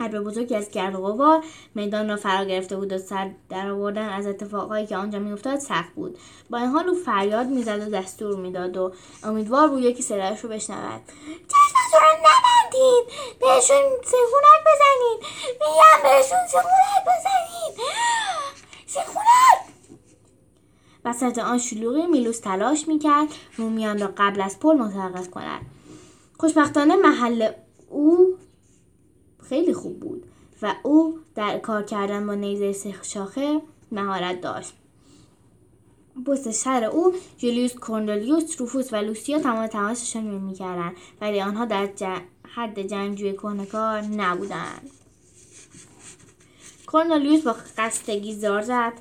ابر 0.00 0.20
بزرگی 0.20 0.54
از 0.54 0.70
گرد 0.70 0.94
و 0.94 1.02
غبار 1.06 1.44
میدان 1.74 2.08
را 2.08 2.16
فرا 2.16 2.44
گرفته 2.44 2.76
بود 2.76 2.92
و 2.92 2.98
سر 2.98 3.30
در 3.48 3.70
آوردن 3.70 4.08
از 4.08 4.26
اتفاقهایی 4.26 4.86
که 4.86 4.96
آنجا 4.96 5.18
میافتاد 5.18 5.58
سخت 5.58 5.92
بود. 5.94 6.18
با 6.50 6.58
این 6.58 6.66
حال 6.66 6.88
او 6.88 6.94
فریاد 6.94 7.46
می‌زد 7.46 7.88
و 7.88 7.90
دستور 7.90 8.36
می‌داد 8.36 8.76
و 8.76 8.92
امیدوار 9.24 9.68
بود 9.68 9.82
یکی 9.82 10.02
صدایش 10.02 10.40
رو 10.40 10.48
بشنود. 10.48 11.00
چشمتون 11.26 12.00
رو 12.00 12.16
نبندین! 12.18 13.04
بهشون 13.40 13.82
سیخونک 14.04 14.60
بزنین! 14.66 15.18
میگم 15.52 16.02
بهشون 16.02 16.46
سیخونک 16.46 17.02
بزنین! 17.02 17.86
سیخونک 18.86 19.79
وسط 21.04 21.38
آن 21.38 21.58
شلوغی 21.58 22.06
میلوس 22.06 22.40
تلاش 22.40 22.88
می‌کرد 22.88 23.28
رومیان 23.56 23.98
را 23.98 24.12
قبل 24.16 24.40
از 24.40 24.58
پل 24.60 24.76
متوقف 24.76 25.30
کند. 25.30 25.60
خوشبختانه 26.38 26.96
محل 26.96 27.50
او 27.88 28.36
خیلی 29.48 29.74
خوب 29.74 30.00
بود 30.00 30.24
و 30.62 30.74
او 30.82 31.18
در 31.34 31.58
کار 31.58 31.82
کردن 31.82 32.26
با 32.26 32.34
نیزه 32.34 32.72
سه 32.72 32.94
شاخه 33.02 33.60
مهارت 33.92 34.40
داشت. 34.40 34.72
پست 36.26 36.50
سر 36.50 36.84
او 36.84 37.14
جولیوس 37.38 37.74
کورنلیوس 37.74 38.60
روفوس 38.60 38.92
و 38.92 38.96
لوسیا 38.96 39.38
تمام 39.38 39.66
تماسشان 39.66 40.24
می‌کردند 40.24 40.96
ولی 41.20 41.40
آنها 41.40 41.64
در 41.64 41.88
حد 42.48 42.82
جنگجوی 42.82 43.32
کهنکار 43.32 44.00
نبودند. 44.00 44.90
کورنلیوس 46.92 47.42
با 47.42 47.52
خستگی 47.52 48.34
زار 48.34 48.62
زد. 48.62 48.92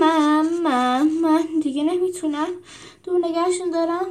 من 0.00 0.48
من 0.62 1.08
من. 1.08 1.46
دیگه 1.62 1.82
نمی‌تونم. 1.84 2.48
دور 3.04 3.18
نگهشون 3.18 3.70
دارم. 3.70 4.06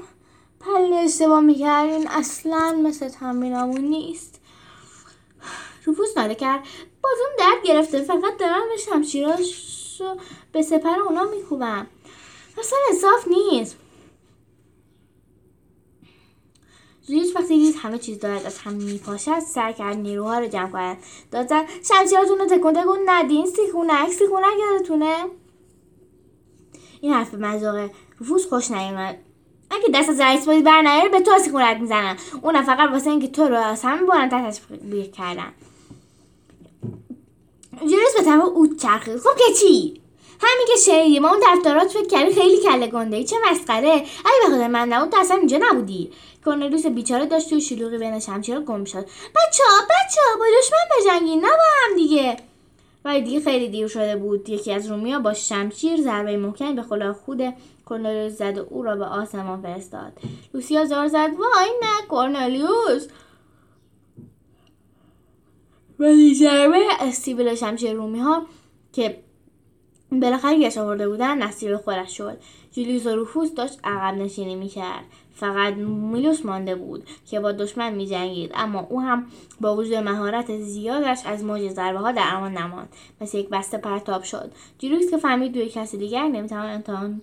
پل 0.59 0.93
اشتباه 0.93 1.39
می‌کردین 1.39 2.07
اصلا 2.07 2.79
مثل 2.83 3.09
تمرینامون 3.09 3.81
نیست. 3.81 4.41
روفوس 5.85 6.17
ناله 6.17 6.35
کرد. 6.35 6.63
بازم 7.03 7.35
درد 7.39 7.63
گرفته. 7.65 8.01
فقط 8.01 8.37
دارم 8.39 8.69
به 8.69 8.77
شمشیراش 8.77 10.01
به 10.51 10.61
سپر 10.61 10.99
اونا 10.99 11.23
میکوبم. 11.23 11.87
اصلا 12.59 12.79
انصاف 12.91 13.27
نیست. 13.27 13.77
زویش 17.07 17.35
وقتی 17.35 17.57
دید 17.57 17.75
همه 17.75 17.97
چیز 17.97 18.19
دارد 18.19 18.45
از 18.45 18.57
هم 18.57 18.73
میپاشد 18.73 19.39
سر 19.39 19.71
کرد 19.71 19.97
نیروها 19.97 20.39
رو 20.39 20.47
جمع 20.47 20.69
کند. 20.69 20.97
داد 21.31 21.47
زد 21.47 21.65
شمشیراتون 21.83 22.39
رو 22.39 22.45
تکون 22.45 22.73
تکون 22.73 22.99
ندین 23.05 23.45
سیخونک 23.45 24.09
سیخونک 24.09 24.53
یادتونه؟ 24.59 25.15
این 27.01 27.13
حرف 27.13 27.33
مزاق 27.33 27.89
رفوس 28.21 28.47
خوش 28.47 28.71
نیومد. 28.71 29.17
اگه 29.71 29.87
دست 29.93 30.09
از 30.09 30.19
رئیس 30.19 30.45
بازی 30.45 30.61
بر 30.61 31.09
به 31.11 31.19
تو 31.19 31.39
سیخونک 31.39 31.81
می‌زنن. 31.81 32.17
اونم 32.41 32.63
فقط 32.63 32.89
واسه 32.89 33.09
اینکه 33.09 33.27
تو 33.27 33.43
رو 33.43 33.55
از 33.55 33.81
همه 33.83 34.03
بلندتر 34.03 34.51
تشویق 34.51 35.11
کردن. 35.11 35.51
جلوس 37.79 38.17
به 38.17 38.23
طرف 38.23 38.43
او 38.43 38.75
چرخید. 38.75 39.17
خب 39.17 39.37
که 39.37 39.53
چی؟ 39.53 40.01
همین 40.41 40.67
که 40.67 40.79
شنیدی 40.85 41.19
ما 41.19 41.29
اون 41.29 41.39
دفترات 41.53 41.91
فکر 41.91 42.07
کردی 42.07 42.33
خیلی 42.33 42.57
کله 42.57 42.87
گنده 42.87 43.17
ای 43.17 43.23
چه 43.23 43.35
مسخره. 43.51 43.93
اگه 43.93 44.47
بخاطر 44.47 44.67
من 44.67 44.89
نبود 44.89 45.11
تو 45.11 45.17
اصلا 45.19 45.37
اینجا 45.37 45.59
نبودی. 45.61 46.11
کورنلیوس 46.45 46.85
بیچاره 46.85 47.25
داشت 47.25 47.49
توی 47.49 47.61
شلوغی 47.61 47.97
بین 47.97 48.19
شمشیر 48.19 48.59
گم 48.59 48.85
شد 48.85 49.05
بچه 49.35 49.63
ها 49.63 49.85
بچه 49.89 50.21
با 50.39 50.45
دشمن 50.59 50.79
بجنگین 50.99 51.39
نه 51.39 51.47
با 51.47 51.63
هم 51.85 51.95
دیگه. 51.95 52.37
ولی 53.05 53.21
دیگه 53.21 53.39
خیلی 53.39 53.69
دیر 53.69 53.87
شده 53.87 54.15
بود. 54.15 54.49
یکی 54.49 54.73
از 54.73 54.87
رومیا 54.87 55.19
با 55.19 55.33
شمشیر 55.33 56.01
ضربه 56.01 56.37
محکمی 56.37 56.73
به 56.73 56.83
خلا 56.83 57.13
خود 57.13 57.53
کورنلیوس 57.85 58.33
زد 58.33 58.57
و 58.57 58.65
او 58.69 58.83
را 58.83 58.95
به 58.95 59.05
آسمان 59.05 59.61
فرستاد. 59.61 60.13
لوسیا 60.53 60.85
زار 60.85 61.07
زد 61.07 61.15
وای 61.15 61.69
نه 61.81 62.07
کورنلیوس. 62.09 63.07
ولی 65.99 66.35
ضربه 66.35 66.85
استیبل 66.99 67.55
شمشیر 67.55 67.93
رومی 67.93 68.19
ها 68.19 68.45
که 68.93 69.23
بالاخره 70.11 70.59
گش 70.59 70.77
آورده 70.77 71.09
بودن 71.09 71.43
نصیب 71.43 71.77
خودش 71.77 72.17
شد. 72.17 72.37
جولیوس 72.71 73.05
و 73.05 73.09
روفوس 73.09 73.53
داشت 73.53 73.79
عقب 73.83 74.17
نشینی 74.17 74.55
می‌کرد. 74.55 75.05
فقط 75.35 75.73
میلوس 75.73 76.45
مانده 76.45 76.75
بود 76.75 77.07
که 77.25 77.39
با 77.39 77.51
دشمن 77.51 77.95
میجنگید 77.95 78.51
اما 78.55 78.87
او 78.89 79.01
هم 79.01 79.27
با 79.61 79.75
وجود 79.75 79.93
مهارت 79.93 80.57
زیادش 80.57 81.19
از 81.25 81.43
موج 81.43 81.69
ضربه 81.69 81.99
ها 81.99 82.11
در 82.11 82.27
امان 82.27 82.57
نماند. 82.57 82.89
مثل 83.21 83.37
یک 83.37 83.49
بسته 83.49 83.77
پرتاب 83.77 84.23
شد. 84.23 84.51
جولیوس 84.79 85.09
که 85.09 85.17
فهمید 85.17 85.51
دوی 85.51 85.69
کسی 85.69 85.97
دیگر 85.97 86.27
نمی‌توان 86.27 86.69
امتحان 86.69 87.21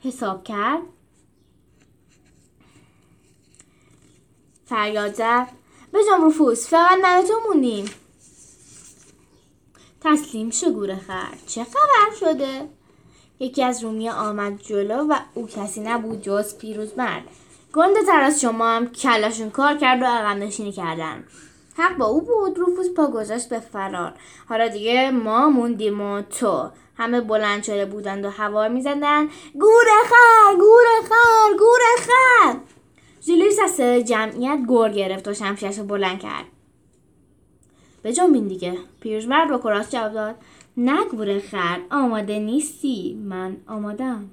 حساب 0.00 0.44
کرد. 0.44 0.82
فریاد 4.64 5.14
زد. 5.14 5.48
بجام 5.94 6.22
روفوس 6.22 6.68
فقط 6.68 6.98
من 7.02 7.24
تو 7.28 7.34
موندیم. 7.48 7.84
تسلیم 10.04 10.50
شو 10.50 10.72
گوره 10.72 10.96
خر. 10.96 11.34
چه 11.46 11.64
خبر 11.64 12.16
شده؟ 12.20 12.68
یکی 13.40 13.64
از 13.64 13.84
رومی 13.84 14.10
آمد 14.10 14.62
جلو 14.62 15.06
و 15.08 15.14
او 15.34 15.46
کسی 15.46 15.80
نبود 15.80 16.22
جز 16.22 16.54
مرد 16.96 17.22
گنده 17.72 18.02
تر 18.06 18.20
از 18.20 18.40
شما 18.40 18.66
هم 18.66 18.88
کلاشون 18.88 19.50
کار 19.50 19.76
کرد 19.76 20.02
و 20.02 20.04
عقب 20.04 20.38
نشینی 20.38 20.72
کردن. 20.72 21.24
حق 21.76 21.96
با 21.96 22.06
او 22.06 22.20
بود 22.20 22.58
روفوس 22.58 22.86
پا 22.96 23.06
گذاشت 23.06 23.48
به 23.48 23.60
فرار. 23.60 24.14
حالا 24.48 24.68
دیگه 24.68 25.10
ما 25.10 25.48
موندیم 25.48 26.00
و 26.00 26.22
تو. 26.22 26.70
همه 26.96 27.20
بلند 27.20 27.62
شده 27.62 27.86
بودند 27.86 28.24
و 28.24 28.30
هوار 28.30 28.68
می‌زدند. 28.68 29.28
گوره 29.54 30.02
خر 30.04 30.54
گوره 30.58 31.08
خر 31.08 31.56
گوره 31.58 31.96
خر! 31.98 32.58
جلویس 33.20 33.58
از 33.58 33.80
جمعیت 33.80 34.58
گور 34.66 34.88
گرفت 34.88 35.28
و 35.28 35.34
شمشیرش 35.34 35.78
بلند 35.78 36.20
کرد. 36.20 36.44
به 38.02 38.12
جنبین 38.12 38.48
دیگه. 38.48 38.74
پیرزمرد 39.00 39.50
با 39.50 39.58
کراس 39.58 39.90
جواب 39.90 40.12
داد 40.12 40.34
نگوره 40.76 41.40
خر 41.40 41.78
آماده 41.90 42.38
نیستی؟ 42.38 43.14
من 43.24 43.56
آمادم. 43.66 44.30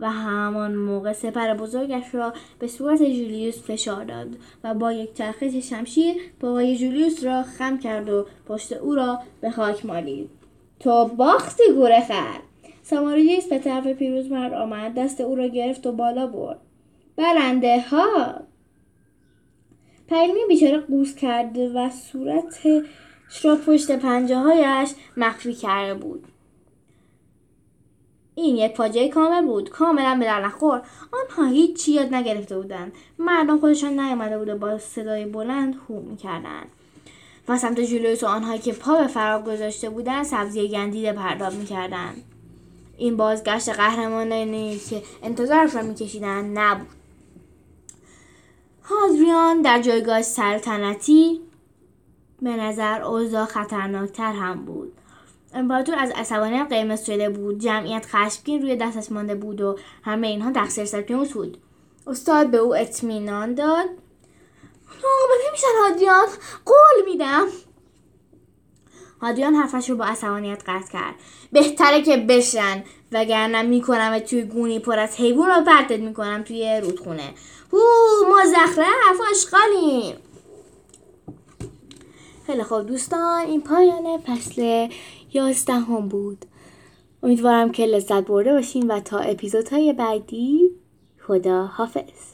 و 0.00 0.10
همان 0.10 0.74
موقع 0.74 1.12
سپر 1.12 1.54
بزرگش 1.54 2.14
را 2.14 2.32
به 2.58 2.66
صورت 2.66 2.98
جولیوس 2.98 3.62
فشار 3.62 4.04
داد 4.04 4.28
و 4.64 4.74
با 4.74 4.92
یک 4.92 5.14
چرخش 5.14 5.54
شمشیر 5.54 6.14
پاهای 6.40 6.78
جولیوس 6.78 7.24
را 7.24 7.42
خم 7.42 7.78
کرد 7.78 8.08
و 8.10 8.26
پشت 8.48 8.72
او 8.72 8.94
را 8.94 9.18
به 9.40 9.50
خاک 9.50 9.86
مالید. 9.86 10.30
تو 10.80 11.04
باختی 11.04 11.62
گوره 11.74 12.00
خر. 12.00 12.40
ساماریوس 12.82 13.46
به 13.46 13.58
طرف 13.58 13.86
پیروزمرد 13.86 14.52
آمد 14.52 14.94
دست 14.94 15.20
او 15.20 15.34
را 15.34 15.46
گرفت 15.46 15.86
و 15.86 15.92
بالا 15.92 16.26
برد. 16.26 16.58
برنده 17.16 17.80
ها 17.80 18.34
پیلمی 20.12 20.40
بیچاره 20.48 20.78
قوز 20.78 21.14
کرده 21.14 21.68
و 21.68 21.90
صورت 21.90 22.60
را 23.42 23.56
پشت 23.56 23.90
پنجه 23.90 24.36
هایش 24.36 24.90
مخفی 25.16 25.54
کرده 25.54 25.94
بود. 25.94 26.24
این 28.34 28.56
یک 28.56 28.76
فاجعه 28.76 29.08
کامل 29.08 29.46
بود. 29.46 29.70
کاملا 29.70 30.16
به 30.18 30.24
در 30.24 30.46
نخور. 30.46 30.82
آنها 31.12 31.50
هیچ 31.50 31.88
یاد 31.88 32.14
نگرفته 32.14 32.56
بودند. 32.56 32.92
مردم 33.18 33.58
خودشان 33.58 34.00
نیامده 34.00 34.38
بود 34.38 34.48
و 34.48 34.56
با 34.56 34.78
صدای 34.78 35.24
بلند 35.24 35.76
هو 35.88 36.00
می‌کردند. 36.00 36.66
و 37.48 37.58
سمت 37.58 37.80
جلویس 37.80 38.22
و 38.22 38.26
آنهایی 38.26 38.60
که 38.60 38.72
پا 38.72 38.98
به 38.98 39.06
فرار 39.06 39.42
گذاشته 39.42 39.90
بودند 39.90 40.24
سبزی 40.24 40.68
گندیده 40.68 41.12
پرداب 41.12 41.54
می‌کردند. 41.54 42.22
این 42.98 43.16
بازگشت 43.16 43.68
قهرمانانی 43.68 44.78
که 44.90 45.02
انتظارش 45.22 45.74
را 45.74 45.82
میکشیدند 45.82 46.58
نبود. 46.58 47.01
هادریان 48.84 49.62
در 49.62 49.82
جایگاه 49.82 50.22
سلطنتی 50.22 51.40
به 52.42 52.50
نظر 52.50 53.02
اوضاع 53.02 53.44
خطرناکتر 53.44 54.32
هم 54.32 54.64
بود. 54.64 54.92
امپراتور 55.54 55.94
از 55.98 56.10
عصبانیت 56.10 56.66
قرمز 56.70 57.04
شده 57.04 57.30
بود. 57.30 57.58
جمعیت 57.58 58.06
خشمگین 58.06 58.62
روی 58.62 58.76
دستش 58.76 59.12
مانده 59.12 59.34
بود 59.34 59.60
و 59.60 59.78
همه 60.02 60.26
اینها 60.26 60.52
تقصیر 60.52 60.84
سرپیموس 60.84 61.32
بود. 61.32 61.58
استاد 62.06 62.50
به 62.50 62.58
او 62.58 62.76
اطمینان 62.76 63.54
داد. 63.54 63.88
آماده 64.88 65.50
میشن 65.52 65.66
هادیان 65.82 66.26
قول 66.64 67.10
میدم. 67.10 67.46
هادیان 69.20 69.54
حرفش 69.54 69.90
رو 69.90 69.96
با 69.96 70.04
عصبانیت 70.04 70.62
قطع 70.66 70.92
کرد. 70.92 71.14
بهتره 71.52 72.02
که 72.02 72.16
بشن 72.16 72.84
وگرنه 73.12 73.62
می‌کنم 73.62 74.18
توی 74.18 74.42
گونی 74.42 74.78
پر 74.78 74.98
از 74.98 75.16
حیوان 75.16 75.50
رو 75.50 75.64
پرتت 75.64 76.00
می‌کنم 76.00 76.42
توی 76.42 76.80
رودخونه. 76.82 77.34
هو 77.72 78.28
ما 78.28 78.46
زخرف 78.46 79.20
آشغالیم 79.30 80.16
خیلی 82.46 82.62
خوب 82.62 82.86
دوستان 82.86 83.46
این 83.46 83.60
پایان 83.60 84.18
فصل 84.18 84.88
یازدهم 85.32 86.08
بود. 86.08 86.44
امیدوارم 87.22 87.72
که 87.72 87.86
لذت 87.86 88.26
برده 88.26 88.52
باشین 88.52 88.90
و 88.90 89.00
تا 89.00 89.18
اپیزودهای 89.18 89.92
بعدی 89.92 90.70
خدا 91.26 91.66
حافظ 91.66 92.31